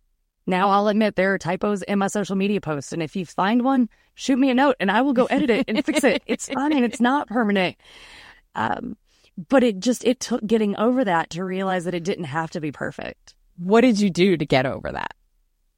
[0.45, 3.63] now I'll admit there are typos in my social media posts, and if you find
[3.63, 6.21] one, shoot me a note and I will go edit it and fix it.
[6.27, 6.83] It's fine.
[6.83, 7.77] It's not permanent.
[8.53, 8.95] Um,
[9.49, 12.61] but it just it took getting over that to realize that it didn't have to
[12.61, 13.35] be perfect.
[13.57, 15.13] What did you do to get over that?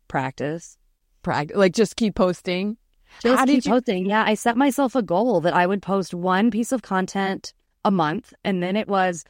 [0.07, 0.77] Practice.
[1.23, 2.77] Practice, like just keep posting.
[3.21, 3.71] Just How keep did you?
[3.71, 4.05] posting.
[4.05, 7.91] Yeah, I set myself a goal that I would post one piece of content a
[7.91, 9.25] month, and then it was,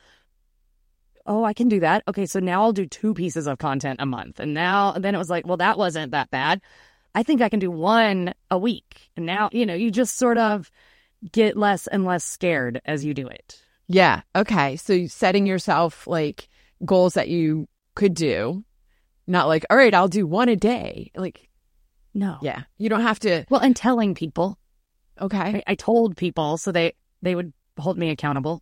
[1.26, 2.04] oh, I can do that.
[2.08, 5.20] Okay, so now I'll do two pieces of content a month, and now then it
[5.20, 6.62] was like, well, that wasn't that bad.
[7.16, 10.38] I think I can do one a week, and now you know you just sort
[10.38, 10.70] of
[11.32, 13.62] get less and less scared as you do it.
[13.88, 14.21] Yeah.
[14.36, 14.76] Okay.
[14.76, 16.50] So setting yourself like
[16.86, 18.63] goals that you could do,
[19.28, 21.12] not like, all right, I'll do one a day.
[21.15, 21.50] Like,
[22.13, 22.38] No.
[22.41, 23.45] yeah, you don't have to.
[23.50, 24.58] Well, and telling people,
[25.19, 25.38] Okay.
[25.38, 28.62] I, I told people so they they would hold me accountable.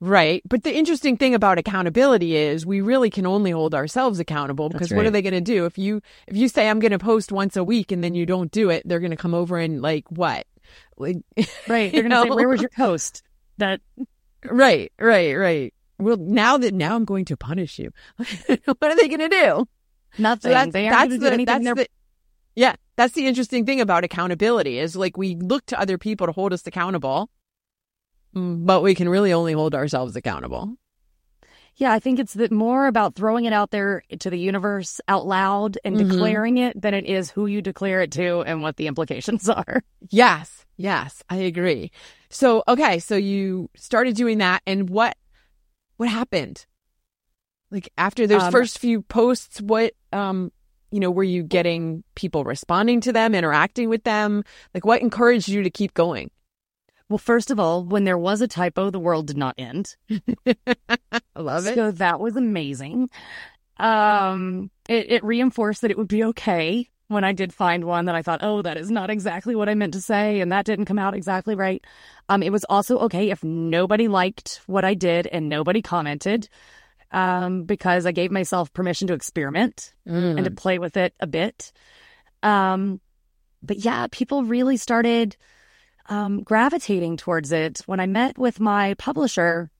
[0.00, 0.42] Right.
[0.48, 4.92] But the interesting thing about accountability is we really can only hold ourselves accountable because
[4.92, 7.30] what are they going to do if you if you say I'm going to post
[7.30, 9.80] once a week and then you don't do it, they're going to come over and
[9.80, 10.46] like what?
[10.98, 11.18] Like
[11.68, 11.92] Right.
[11.92, 12.30] They're gonna say.
[12.30, 13.22] Where was your post?
[13.58, 13.80] That
[14.44, 15.74] right, right, right.
[15.98, 17.92] Well, now that now I'm going to punish you.
[18.16, 19.68] what are they going to do?
[20.18, 20.50] nothing.
[20.50, 21.64] So that's they aren't that's gonna do anything.
[21.64, 21.88] that's the
[22.54, 26.32] yeah that's the interesting thing about accountability is like we look to other people to
[26.32, 27.30] hold us accountable,
[28.34, 30.76] but we can really only hold ourselves accountable.
[31.76, 35.26] Yeah, I think it's the, more about throwing it out there to the universe out
[35.26, 36.08] loud and Mhm.
[36.08, 39.82] declaring it than it is who you declare it to and what the implications are.
[40.10, 41.90] Yes, yes, I agree.
[42.28, 45.16] So okay, so you started doing that, and what
[45.96, 46.66] what happened?
[47.70, 50.52] Like after those Um, first few posts, what um
[50.90, 54.44] you know were you getting people responding to them, interacting with them?
[54.74, 56.30] Like what encouraged you to keep going?
[57.12, 59.96] Well, first of all, when there was a typo, the world did not end.
[60.10, 60.16] I
[61.36, 61.74] love it.
[61.74, 63.10] So that was amazing.
[63.76, 68.14] Um, it, it reinforced that it would be okay when I did find one that
[68.14, 70.86] I thought, oh, that is not exactly what I meant to say, and that didn't
[70.86, 71.84] come out exactly right.
[72.30, 76.48] Um, it was also okay if nobody liked what I did and nobody commented,
[77.10, 80.36] um, because I gave myself permission to experiment Mm.
[80.38, 81.72] and to play with it a bit.
[82.42, 83.02] Um,
[83.62, 85.36] but yeah, people really started
[86.06, 87.82] um, gravitating towards it.
[87.86, 89.70] When I met with my publisher,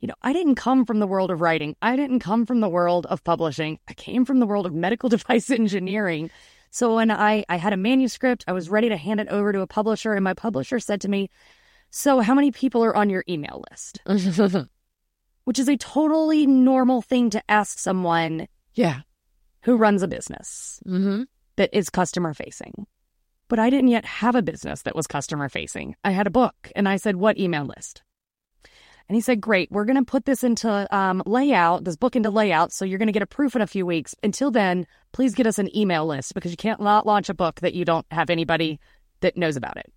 [0.00, 1.76] you know, I didn't come from the world of writing.
[1.82, 3.78] I didn't come from the world of publishing.
[3.88, 6.30] I came from the world of medical device engineering.
[6.70, 9.60] So when I, I had a manuscript, I was ready to hand it over to
[9.62, 11.30] a publisher, and my publisher said to me,
[11.90, 14.00] So, how many people are on your email list?
[15.44, 19.00] Which is a totally normal thing to ask someone yeah.
[19.62, 21.22] who runs a business Mm-hmm.
[21.56, 22.86] that is customer facing.
[23.48, 25.96] But I didn't yet have a business that was customer facing.
[26.04, 28.02] I had a book and I said, What email list?
[29.08, 32.30] And he said, Great, we're going to put this into um, layout, this book into
[32.30, 32.72] layout.
[32.72, 34.14] So you're going to get a proof in a few weeks.
[34.22, 37.60] Until then, please get us an email list because you can't not launch a book
[37.60, 38.80] that you don't have anybody
[39.20, 39.90] that knows about it.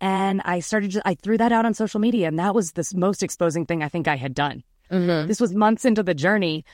[0.00, 2.26] And I started, I threw that out on social media.
[2.26, 4.64] And that was the most exposing thing I think I had done.
[4.90, 5.28] Mm-hmm.
[5.28, 6.64] This was months into the journey,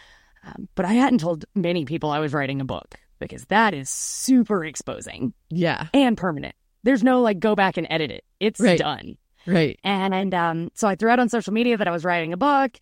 [0.44, 3.89] um, but I hadn't told many people I was writing a book because that is
[3.91, 5.89] super exposing Yeah.
[5.95, 6.55] and permanent.
[6.85, 8.25] There's no like go back and edit it.
[8.41, 8.79] It's Right.
[8.79, 9.17] done.
[9.47, 9.79] Right.
[9.85, 12.37] And and um, so I threw out on social media that I was writing a
[12.37, 12.73] book,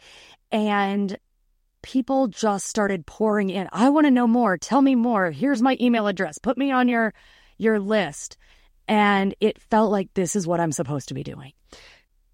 [0.52, 1.16] and
[1.82, 3.68] people just started pouring in.
[3.72, 4.56] I want to know more.
[4.58, 5.30] Tell me more.
[5.30, 6.38] Here's my email address.
[6.38, 7.14] Put me on your
[7.58, 8.36] your list.
[8.88, 11.52] And it felt like this is what I'm supposed to be doing.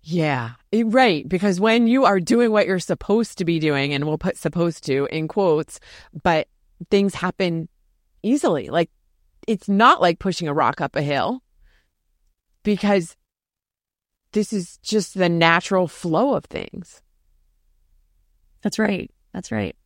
[0.03, 1.27] Yeah, Eh, right.
[1.29, 4.85] Because when you are doing what you're supposed to be doing, and we'll put supposed
[4.87, 5.79] to in quotes,
[6.25, 6.49] but
[6.91, 7.69] things happen
[8.23, 8.69] easily.
[8.69, 8.91] Like
[9.47, 11.43] it's not like pushing a rock up a hill
[12.63, 13.17] because
[14.33, 17.03] this is just the natural flow of things.
[18.63, 19.11] That's right.
[19.33, 19.77] That's right.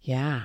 [0.00, 0.44] Yeah.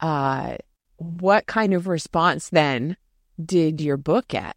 [0.00, 0.56] Uh,
[0.96, 2.96] what kind of response then
[3.44, 4.56] did your book get?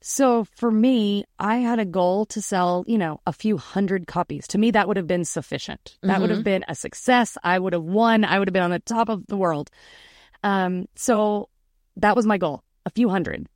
[0.00, 4.48] So for me, I had a goal to sell, you know, a few hundred copies.
[4.48, 5.96] To me, that would have been sufficient.
[6.02, 7.38] That would have been a success.
[7.44, 8.24] I would have won.
[8.24, 9.70] I would have been on the top of the world.
[10.42, 11.48] Um, so
[11.96, 13.46] that was my goal, a few hundred.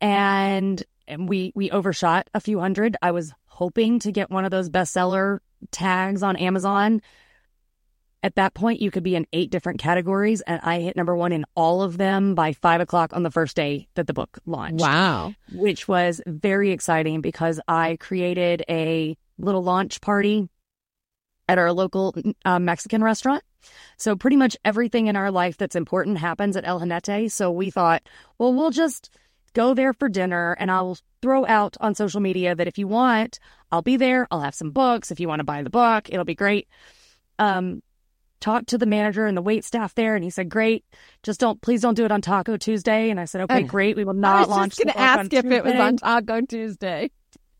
[0.00, 2.96] And, and we we overshot a few hundred.
[3.02, 7.02] I was hoping to get one of those bestseller tags on Amazon.
[8.22, 11.32] At that point, you could be in eight different categories, and I hit number one
[11.32, 14.82] in all of them by five o'clock on the first day that the book launched.
[14.82, 15.34] Wow.
[15.52, 20.48] Which was very exciting because I created a little launch party
[21.48, 23.42] at our local uh, Mexican restaurant.
[23.96, 27.30] So, pretty much everything in our life that's important happens at El Jinete.
[27.30, 28.02] So, we thought,
[28.38, 29.10] well, we'll just
[29.52, 33.38] go there for dinner and I'll throw out on social media that if you want,
[33.72, 34.26] I'll be there.
[34.30, 35.10] I'll have some books.
[35.10, 36.68] If you want to buy the book, it'll be great.
[37.38, 37.82] Um,
[38.40, 40.84] talked to the manager and the wait staff there, and he said, "Great,
[41.22, 43.96] just don't please don't do it on Taco Tuesday." And I said, "Okay, great.
[43.96, 46.40] We will not I was launch." just going to ask if it was on Taco
[46.42, 47.10] Tuesday.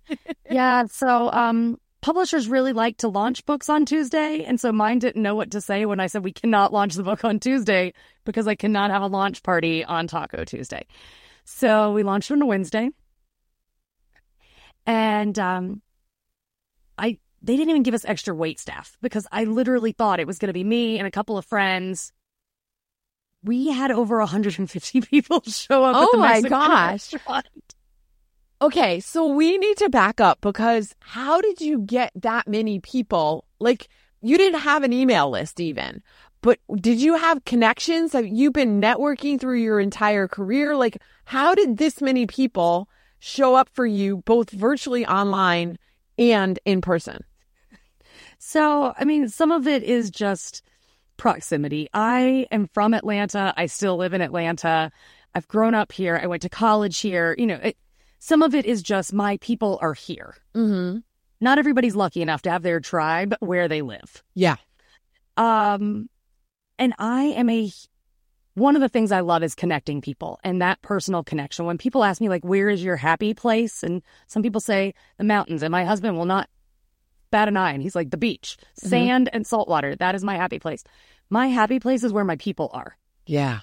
[0.50, 0.86] yeah.
[0.86, 5.34] So, um, publishers really like to launch books on Tuesday, and so mine didn't know
[5.34, 7.92] what to say when I said we cannot launch the book on Tuesday
[8.24, 10.86] because I cannot have a launch party on Taco Tuesday.
[11.44, 12.90] So we launched on a Wednesday,
[14.86, 15.82] and um,
[16.98, 20.38] I they didn't even give us extra wait staff because I literally thought it was
[20.38, 22.12] going to be me and a couple of friends.
[23.42, 25.96] We had over 150 people show up.
[25.96, 27.12] Oh at the my gosh.
[27.12, 27.46] restaurant.
[28.62, 33.46] Okay, so we need to back up because how did you get that many people?
[33.58, 33.88] Like,
[34.20, 36.02] you didn't have an email list even,
[36.42, 38.12] but did you have connections?
[38.12, 40.76] Have you been networking through your entire career?
[40.76, 42.86] Like, how did this many people
[43.18, 45.78] show up for you both virtually online
[46.18, 47.24] and in person?
[48.38, 50.62] So, I mean, some of it is just
[51.16, 51.88] proximity.
[51.94, 53.54] I am from Atlanta.
[53.56, 54.92] I still live in Atlanta.
[55.34, 56.20] I've grown up here.
[56.22, 57.34] I went to college here.
[57.38, 57.76] You know, it,
[58.20, 60.36] some of it is just my people are here.
[60.54, 60.98] Mm-hmm.
[61.40, 64.22] Not everybody's lucky enough to have their tribe where they live.
[64.34, 64.56] Yeah.
[65.38, 66.10] Um,
[66.78, 67.72] and I am a
[68.54, 71.64] one of the things I love is connecting people and that personal connection.
[71.64, 75.24] When people ask me like, "Where is your happy place?" and some people say the
[75.24, 76.50] mountains, and my husband will not
[77.30, 79.96] bat an eye, and he's like, "The beach, sand and salt water.
[79.96, 80.84] That is my happy place."
[81.30, 82.98] My happy place is where my people are.
[83.24, 83.60] Yeah.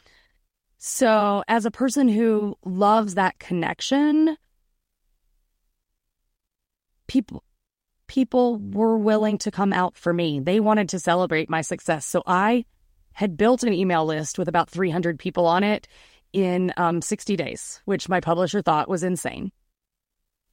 [0.78, 4.38] So, as a person who loves that connection,
[7.08, 7.44] people
[8.08, 10.40] people were willing to come out for me.
[10.40, 12.06] They wanted to celebrate my success.
[12.06, 12.66] So, I
[13.14, 15.88] had built an email list with about 300 people on it
[16.34, 19.52] in um, 60 days, which my publisher thought was insane.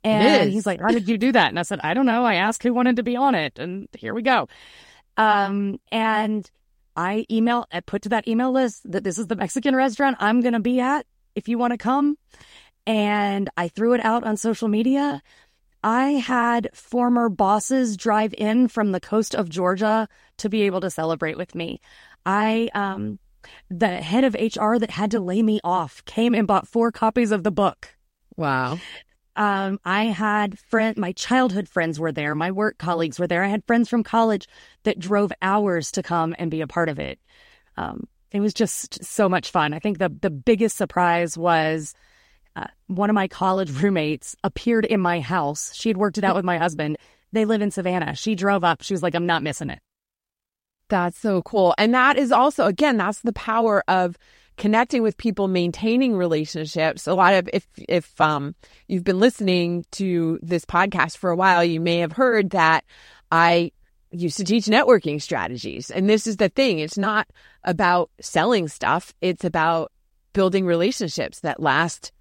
[0.02, 1.48] And he's like, How did you do that?
[1.48, 2.24] And I said, I don't know.
[2.24, 3.58] I asked who wanted to be on it.
[3.58, 4.48] And here we go.
[5.16, 6.48] Um, and
[6.96, 10.40] I email, I put to that email list that this is the Mexican restaurant I'm
[10.42, 12.16] going to be at if you want to come.
[12.86, 15.22] And I threw it out on social media.
[15.84, 20.90] I had former bosses drive in from the coast of Georgia to be able to
[20.90, 21.82] celebrate with me.
[22.24, 23.18] I, um,
[23.68, 27.32] the head of HR that had to lay me off came and bought four copies
[27.32, 27.94] of the book.
[28.34, 28.78] Wow.
[29.36, 32.34] Um, I had friend, my childhood friends were there.
[32.34, 33.44] My work colleagues were there.
[33.44, 34.48] I had friends from college
[34.84, 37.18] that drove hours to come and be a part of it.
[37.76, 39.74] Um, it was just so much fun.
[39.74, 41.94] I think the the biggest surprise was
[42.56, 45.74] uh, one of my college roommates appeared in my house.
[45.74, 46.96] She had worked it out with my husband.
[47.32, 48.14] They live in Savannah.
[48.14, 48.82] She drove up.
[48.82, 49.80] She was like, "I'm not missing it."
[50.88, 51.74] That's so cool.
[51.78, 54.16] And that is also, again, that's the power of
[54.56, 57.06] connecting with people, maintaining relationships.
[57.06, 58.54] A lot of, if, if, um,
[58.86, 62.84] you've been listening to this podcast for a while, you may have heard that
[63.32, 63.72] I
[64.10, 65.90] used to teach networking strategies.
[65.90, 66.78] And this is the thing.
[66.78, 67.26] It's not
[67.64, 69.12] about selling stuff.
[69.20, 69.90] It's about
[70.32, 72.12] building relationships that last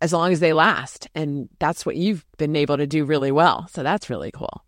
[0.00, 1.08] as long as they last.
[1.14, 3.66] And that's what you've been able to do really well.
[3.68, 4.64] So that's really cool.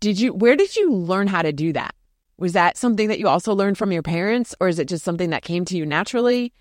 [0.00, 1.94] Did you, where did you learn how to do that?
[2.38, 5.30] Was that something that you also learned from your parents, or is it just something
[5.30, 6.52] that came to you naturally?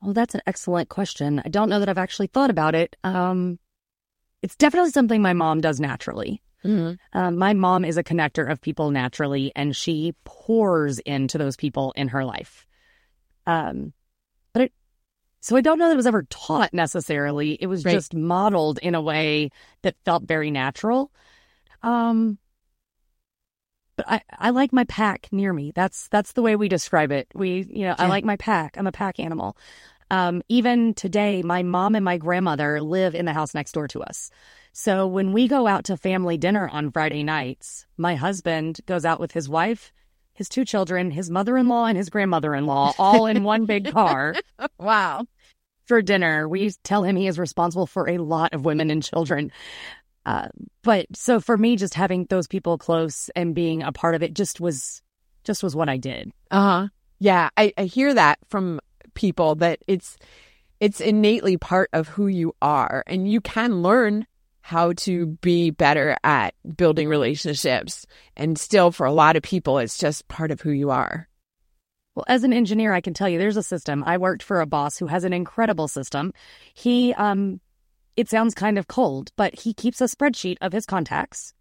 [0.00, 1.42] Well, that's an excellent question.
[1.44, 2.94] I don't know that I've actually thought about it.
[3.02, 3.58] Um,
[4.42, 6.40] it's definitely something my mom does naturally.
[6.64, 7.18] Mm-hmm.
[7.18, 11.92] Um, my mom is a connector of people naturally, and she pours into those people
[11.96, 12.66] in her life.
[13.46, 13.92] Um,
[14.52, 14.72] but it,
[15.40, 17.52] so I don't know that it was ever taught necessarily.
[17.60, 17.92] It was Right.
[17.92, 19.50] just modeled in a way
[19.82, 21.12] that felt very natural.
[21.82, 22.38] Um,
[23.96, 25.72] but I, I like my pack near me.
[25.74, 27.28] That's that's the way we describe it.
[27.34, 28.76] We, you know, I like my pack.
[28.78, 29.56] I'm a pack animal.
[30.10, 34.02] Um, even today, my mom and my grandmother live in the house next door to
[34.02, 34.30] us.
[34.72, 39.20] So when we go out to family dinner on Friday nights, my husband goes out
[39.20, 39.92] with his wife,
[40.38, 44.36] his two children, his mother-in-law, and his grandmother-in-law, all in one big car
[44.78, 45.26] Wow.
[45.86, 46.48] for dinner.
[46.48, 49.50] We tell him he is responsible for a lot of women and children.
[50.24, 50.46] Uh,
[50.82, 54.32] but so for me, just having those people close and being a part of it
[54.32, 55.02] just was
[55.42, 56.30] just was what I did.
[56.52, 56.88] Uh huh.
[57.18, 58.78] Yeah, I, I hear that from
[59.14, 60.16] people that it's
[60.78, 64.24] it's innately part of who you are and you can learn
[64.68, 68.04] how to be better at building relationships
[68.36, 71.26] and still for a lot of people it's just part of who you are.
[72.14, 74.04] Well, as an engineer, I can tell you there's a system.
[74.04, 76.34] I worked for a boss who has an incredible system.
[76.74, 77.60] He, um,
[78.14, 81.54] it sounds kind of cold, but he keeps a spreadsheet of his contacts.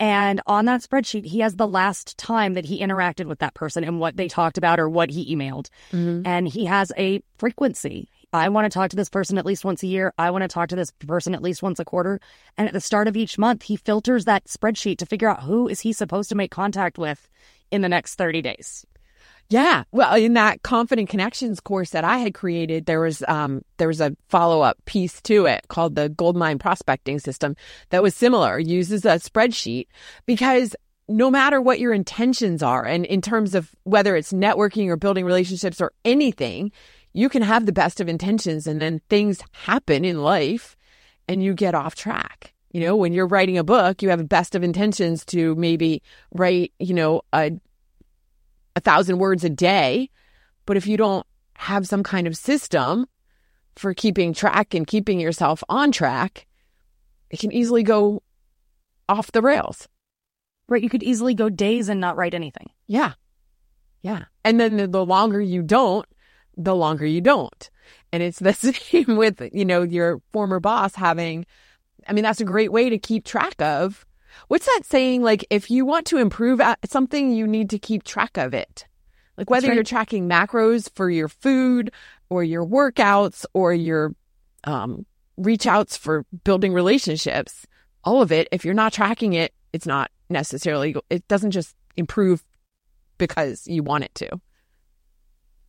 [0.00, 3.84] And on that spreadsheet, he has the last time that he interacted with that person
[3.84, 5.68] and what they talked about or what he emailed.
[5.92, 6.22] Mm-hmm.
[6.26, 8.08] And he has a frequency.
[8.34, 10.12] I want to talk to this person at least once a year.
[10.18, 12.18] I want to talk to this person at least once a quarter.
[12.58, 15.68] And at the start of each month, he filters that spreadsheet to figure out who
[15.68, 17.28] is he supposed to make contact with
[17.70, 18.84] in the next 30 days.
[19.50, 19.84] Yeah.
[19.92, 24.00] Well, in that confident connections course that I had created, there was um there was
[24.00, 27.54] a follow-up piece to it called the goldmine prospecting system
[27.90, 29.86] that was similar, uses a spreadsheet
[30.26, 30.74] because
[31.08, 35.24] no matter what your intentions are and in terms of whether it's networking or building
[35.24, 36.72] relationships or anything,
[37.14, 40.76] you can have the best of intentions and then things happen in life
[41.28, 42.52] and you get off track.
[42.72, 46.02] You know, when you're writing a book, you have the best of intentions to maybe
[46.32, 47.52] write, you know, a
[48.76, 50.10] a thousand words a day.
[50.66, 53.06] But if you don't have some kind of system
[53.76, 56.46] for keeping track and keeping yourself on track,
[57.30, 58.24] it can easily go
[59.08, 59.88] off the rails.
[60.68, 60.82] Right.
[60.82, 62.70] You could easily go days and not write anything.
[62.88, 63.12] Yeah.
[64.02, 64.24] Yeah.
[64.44, 66.06] And then the, the longer you don't,
[66.56, 67.70] the longer you don't.
[68.12, 71.46] And it's the same with, you know, your former boss having,
[72.08, 74.06] I mean, that's a great way to keep track of
[74.48, 75.22] What's that saying?
[75.22, 78.86] Like, if you want to improve at something, you need to keep track of it.
[79.36, 79.74] Like, whether right.
[79.74, 81.90] you're tracking macros for your food
[82.30, 84.14] or your workouts or your
[84.64, 87.66] um, reach outs for building relationships,
[88.04, 92.44] all of it, if you're not tracking it, it's not necessarily, it doesn't just improve
[93.18, 94.40] because you want it to.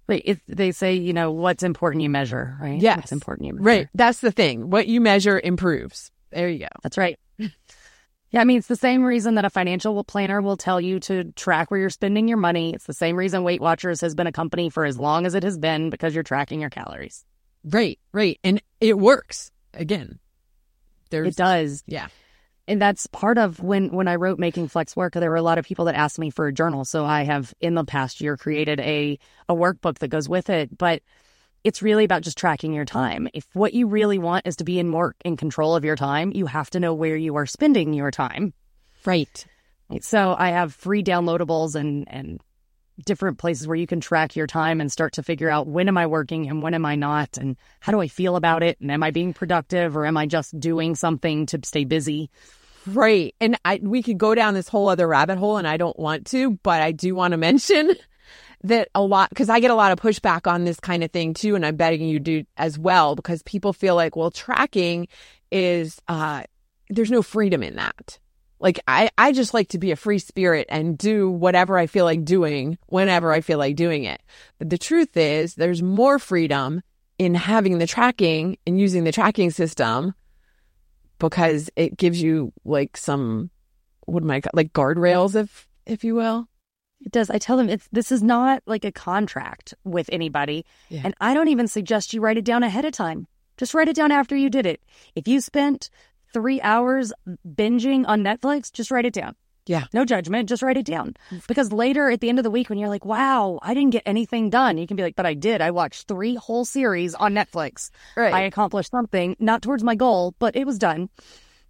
[0.07, 2.79] If they say, you know, what's important you measure, right?
[2.79, 2.97] Yes.
[2.97, 3.63] What's important you measure.
[3.63, 3.89] Right.
[3.93, 4.69] That's the thing.
[4.69, 6.11] What you measure improves.
[6.31, 6.67] There you go.
[6.83, 7.19] That's right.
[8.31, 11.31] Yeah, I mean, it's the same reason that a financial planner will tell you to
[11.33, 12.73] track where you're spending your money.
[12.73, 15.43] It's the same reason Weight Watchers has been a company for as long as it
[15.43, 17.23] has been because you're tracking your calories.
[17.63, 18.37] Right, right.
[18.43, 19.51] And it works.
[19.73, 20.19] Again,
[21.11, 21.81] there's, it does.
[21.87, 22.07] Yeah.
[22.67, 25.57] And that's part of when when I wrote Making Flex Work, there were a lot
[25.57, 26.83] of people that asked me for a journal.
[26.83, 30.75] So I have in the past year created a a workbook that goes with it.
[30.75, 31.03] But
[31.63, 33.27] it's really about just tracking your time.
[33.33, 36.31] If what you really want is to be in more in control of your time,
[36.33, 38.53] you have to know where you are spending your time.
[39.05, 39.45] Right.
[40.01, 42.39] So I have free downloadables and and
[43.03, 45.97] different places where you can track your time and start to figure out when am
[45.97, 48.91] I working and when am I not and how do I feel about it and
[48.91, 52.29] am I being productive or am I just doing something to stay busy?
[52.87, 53.35] Right.
[53.41, 56.27] And I we could go down this whole other rabbit hole and I don't want
[56.27, 57.95] to, but I do want to mention
[58.63, 61.33] that a lot because I get a lot of pushback on this kind of thing
[61.33, 65.07] too, and I'm betting you do as well because people feel like, well, tracking
[65.51, 66.43] is uh
[66.89, 68.19] there's no freedom in that.
[68.59, 72.05] Like I, I just like to be a free spirit and do whatever I feel
[72.05, 74.21] like doing whenever I feel like doing it.
[74.57, 76.81] But the truth is there's more freedom
[77.17, 80.13] in having the tracking and using the tracking system
[81.19, 83.49] because it gives you like some
[84.05, 86.47] what am I like guardrails if if you will.
[87.01, 87.29] It does.
[87.29, 90.65] I tell them it's this is not like a contract with anybody.
[90.89, 91.01] Yeah.
[91.03, 93.27] And I don't even suggest you write it down ahead of time.
[93.57, 94.81] Just write it down after you did it.
[95.15, 95.89] If you spent
[96.35, 97.13] three hours
[97.47, 99.37] binging on Netflix, just write it down.
[99.65, 99.85] Yeah.
[99.93, 101.15] No judgment, just write it down.
[101.47, 104.03] Because later at the end of the week, when you're like, wow, I didn't get
[104.05, 105.61] anything done, you can be like, but I did.
[105.61, 107.89] I watched three whole series on Netflix.
[108.17, 108.33] Right.
[108.33, 111.07] I accomplished something, not towards my goal, but it was done.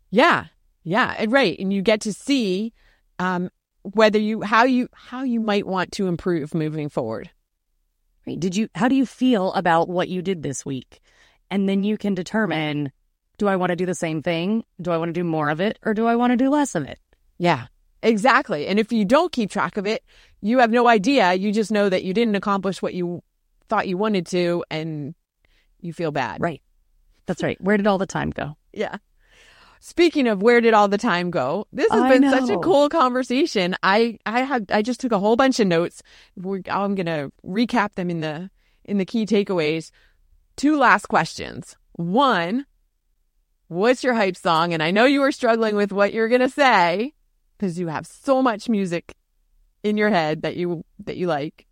[0.09, 0.45] Yeah.
[0.84, 1.26] Yeah.
[1.28, 1.57] Right.
[1.59, 2.74] And you get to see
[3.20, 3.51] um,
[3.84, 7.30] whether you how you how you might want to improve moving forward.
[8.26, 8.39] Right.
[8.39, 11.01] Did you how do you feel about what you did this week?
[11.51, 12.91] And then you can determine
[13.38, 14.63] do I want to do the same thing?
[14.81, 16.75] Do I want to do more of it or do I want to do less
[16.75, 16.99] of it?
[17.38, 17.67] Yeah.
[18.03, 18.67] Exactly.
[18.67, 20.03] And if you don't keep track of it,
[20.41, 21.33] you have no idea.
[21.33, 23.23] You just know that you didn't accomplish what you
[23.67, 25.15] thought you wanted to and
[25.81, 26.39] you feel bad.
[26.39, 26.61] Right.
[27.25, 27.59] That's right.
[27.59, 28.57] Where did all the time go?
[28.73, 28.97] Yeah.
[29.79, 31.67] Speaking of where did all the time go?
[31.71, 32.31] This has I been know.
[32.31, 33.75] such a cool conversation.
[33.83, 36.01] I I had I just took a whole bunch of notes.
[36.36, 38.49] We're, I'm gonna recap them in the
[38.83, 39.91] in the key takeaways.
[40.55, 41.75] Two last questions.
[41.93, 42.65] One,
[43.68, 44.74] what's your hype song?
[44.74, 47.13] And I know you were struggling with what you're gonna say
[47.57, 49.16] because you have so much music
[49.84, 51.68] in your head that you that you like.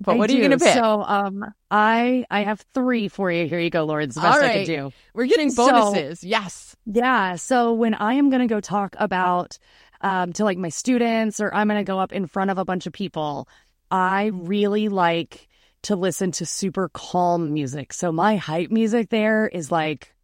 [0.00, 0.72] But I what are you going to pick?
[0.74, 3.46] So, um, I I have three for you.
[3.46, 4.06] Here you go, Lauren.
[4.06, 4.50] It's the best right.
[4.50, 4.92] I could do.
[5.12, 6.20] We're getting bonuses.
[6.20, 6.76] So, yes.
[6.86, 7.34] Yeah.
[7.36, 9.58] So when I am going to go talk about
[10.00, 12.64] um, to like my students, or I'm going to go up in front of a
[12.64, 13.46] bunch of people,
[13.90, 15.48] I really like
[15.82, 17.92] to listen to super calm music.
[17.92, 20.14] So my hype music there is like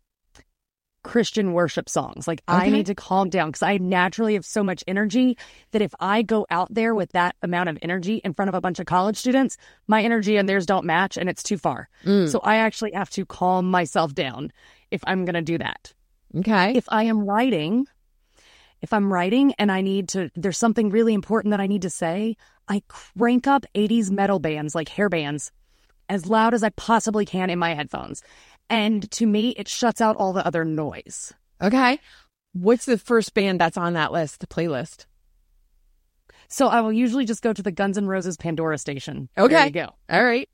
[1.06, 2.26] Christian worship songs.
[2.26, 2.66] Like okay.
[2.66, 5.38] I need to calm down because I naturally have so much energy
[5.70, 8.60] that if I go out there with that amount of energy in front of a
[8.60, 11.88] bunch of college students, my energy and theirs don't match and it's too far.
[12.04, 12.28] Mm.
[12.28, 14.52] So I actually have to calm myself down
[14.90, 15.94] if I'm going to do that.
[16.38, 16.74] Okay.
[16.74, 17.86] If I am writing,
[18.82, 21.90] if I'm writing and I need to, there's something really important that I need to
[21.90, 22.36] say,
[22.66, 25.52] I crank up 80s metal bands like hair bands
[26.08, 28.22] as loud as I possibly can in my headphones.
[28.68, 31.32] And to me, it shuts out all the other noise.
[31.62, 32.00] Okay.
[32.52, 35.06] What's the first band that's on that list, the playlist?
[36.48, 39.28] So I will usually just go to the Guns N' Roses Pandora station.
[39.36, 39.54] Okay.
[39.54, 39.94] There you go.
[40.10, 40.48] All right.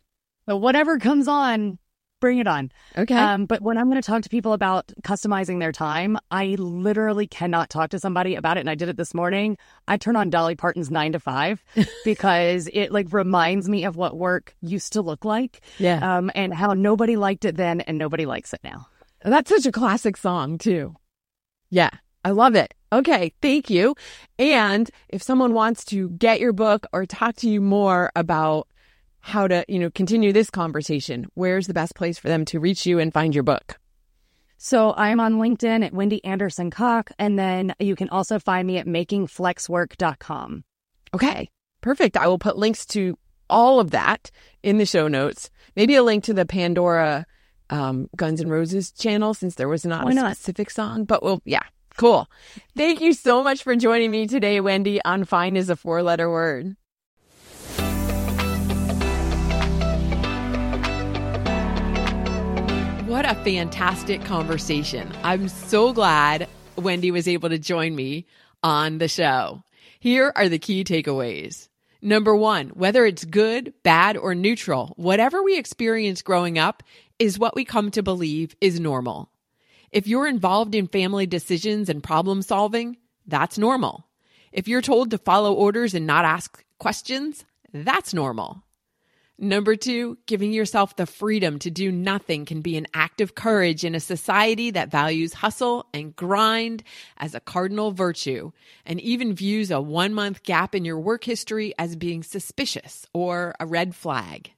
[0.49, 1.79] So whatever comes on,
[2.23, 2.71] bring it on.
[2.97, 3.17] Okay.
[3.17, 7.27] Um, but when I'm going to talk to people about customizing their time, I literally
[7.27, 8.61] cannot talk to somebody about it.
[8.61, 9.59] And I did it this morning.
[9.89, 11.63] I turn on Dolly Parton's nine to five
[12.05, 15.61] because it like reminds me of what work used to look like.
[15.79, 16.17] Yeah.
[16.17, 18.87] Um, and how nobody liked it then and nobody likes it now.
[19.25, 20.95] That's such a classic song too.
[21.71, 21.91] Yeah.
[22.25, 22.73] I love it.
[22.93, 23.97] Okay, thank you.
[24.39, 28.69] And if someone wants to get your book or talk to you more about
[29.23, 32.85] how to, you know, continue this conversation, where's the best place for them to reach
[32.85, 33.79] you and find your book?
[34.59, 38.79] So I'm on LinkedIn at Wendy Anderson Cocke, and then you can also find me
[38.79, 40.65] at makingflexwork.com.
[41.15, 41.49] Okay,
[41.81, 42.17] perfect.
[42.17, 43.17] I will put links to
[43.49, 44.31] all of that
[44.63, 45.51] in the show notes.
[45.77, 47.27] Maybe a link to the Pandora
[47.71, 50.37] um, Guns N' Roses channel since there was not Why a not?
[50.37, 51.63] specific song, but we'll, yeah,
[51.97, 52.29] cool.
[52.77, 56.31] Thank you so much for joining me today, Wendy, on Fine is a Four Letter
[56.31, 56.77] Word.
[63.13, 65.07] What a fantastic conversation.
[65.23, 68.25] I'm so glad Wendy was able to join me
[68.63, 69.63] on the show.
[70.01, 71.69] Here are the key takeaways.
[72.01, 76.83] Number one, whether it's good, bad, or neutral, whatever we experience growing up
[77.19, 79.29] is what we come to believe is normal.
[79.91, 82.97] If you're involved in family decisions and problem solving,
[83.27, 84.07] that's normal.
[84.53, 87.45] If you're told to follow orders and not ask questions,
[87.75, 88.65] that's normal.
[89.45, 93.85] Number two, giving yourself the freedom to do nothing can be an act of courage
[93.85, 96.85] in a society that values hustle and grind
[97.17, 98.53] as a cardinal virtue
[98.87, 103.57] and even views a one month gap in your work history as being suspicious or
[103.59, 104.53] a red flag.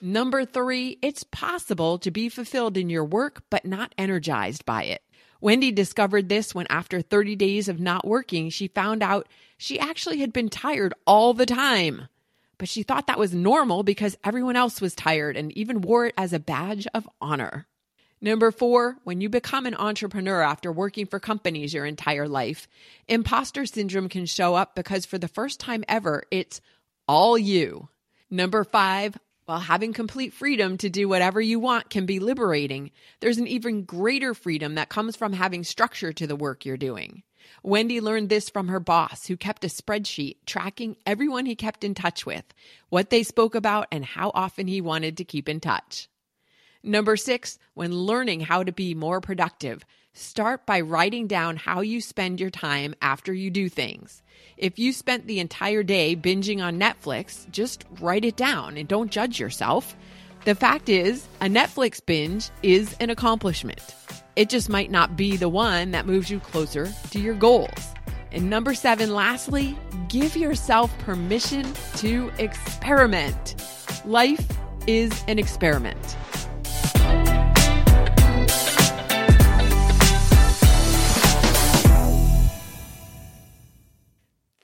[0.00, 5.02] Number three, it's possible to be fulfilled in your work but not energized by it.
[5.40, 10.18] Wendy discovered this when, after 30 days of not working, she found out she actually
[10.18, 12.08] had been tired all the time
[12.60, 16.14] but she thought that was normal because everyone else was tired and even wore it
[16.18, 17.66] as a badge of honor.
[18.20, 22.68] Number four, when you become an entrepreneur after working for companies your entire life,
[23.08, 26.60] imposter syndrome can show up because for the first time ever, it's
[27.08, 27.88] all you.
[28.28, 32.90] Number five, while having complete freedom to do whatever you want can be liberating,
[33.20, 37.22] there's an even greater freedom that comes from having structure to the work you're doing.
[37.62, 41.94] Wendy learned this from her boss, who kept a spreadsheet tracking everyone he kept in
[41.94, 42.44] touch with,
[42.88, 46.08] what they spoke about, and how often he wanted to keep in touch.
[46.82, 49.84] Number six, when learning how to be more productive,
[50.14, 54.22] start by writing down how you spend your time after you do things.
[54.56, 59.10] If you spent the entire day binging on Netflix, just write it down and don't
[59.10, 59.94] judge yourself.
[60.46, 63.80] The fact is, a Netflix binge is an accomplishment.
[64.40, 67.68] It just might not be the one that moves you closer to your goals.
[68.32, 69.76] And number seven, lastly,
[70.08, 73.62] give yourself permission to experiment.
[74.06, 74.48] Life
[74.86, 76.16] is an experiment.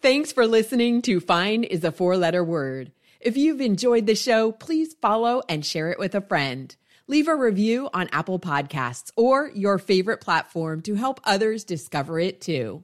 [0.00, 2.92] Thanks for listening to Fine is a Four Letter Word.
[3.20, 6.74] If you've enjoyed the show, please follow and share it with a friend.
[7.08, 12.40] Leave a review on Apple Podcasts or your favorite platform to help others discover it
[12.40, 12.82] too.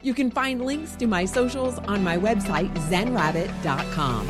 [0.00, 4.28] You can find links to my socials on my website, zenrabbit.com.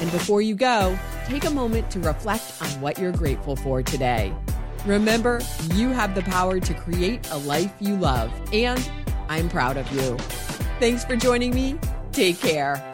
[0.00, 4.34] And before you go, take a moment to reflect on what you're grateful for today.
[4.84, 5.40] Remember,
[5.74, 8.90] you have the power to create a life you love, and
[9.28, 10.18] I'm proud of you.
[10.80, 11.78] Thanks for joining me.
[12.10, 12.92] Take care.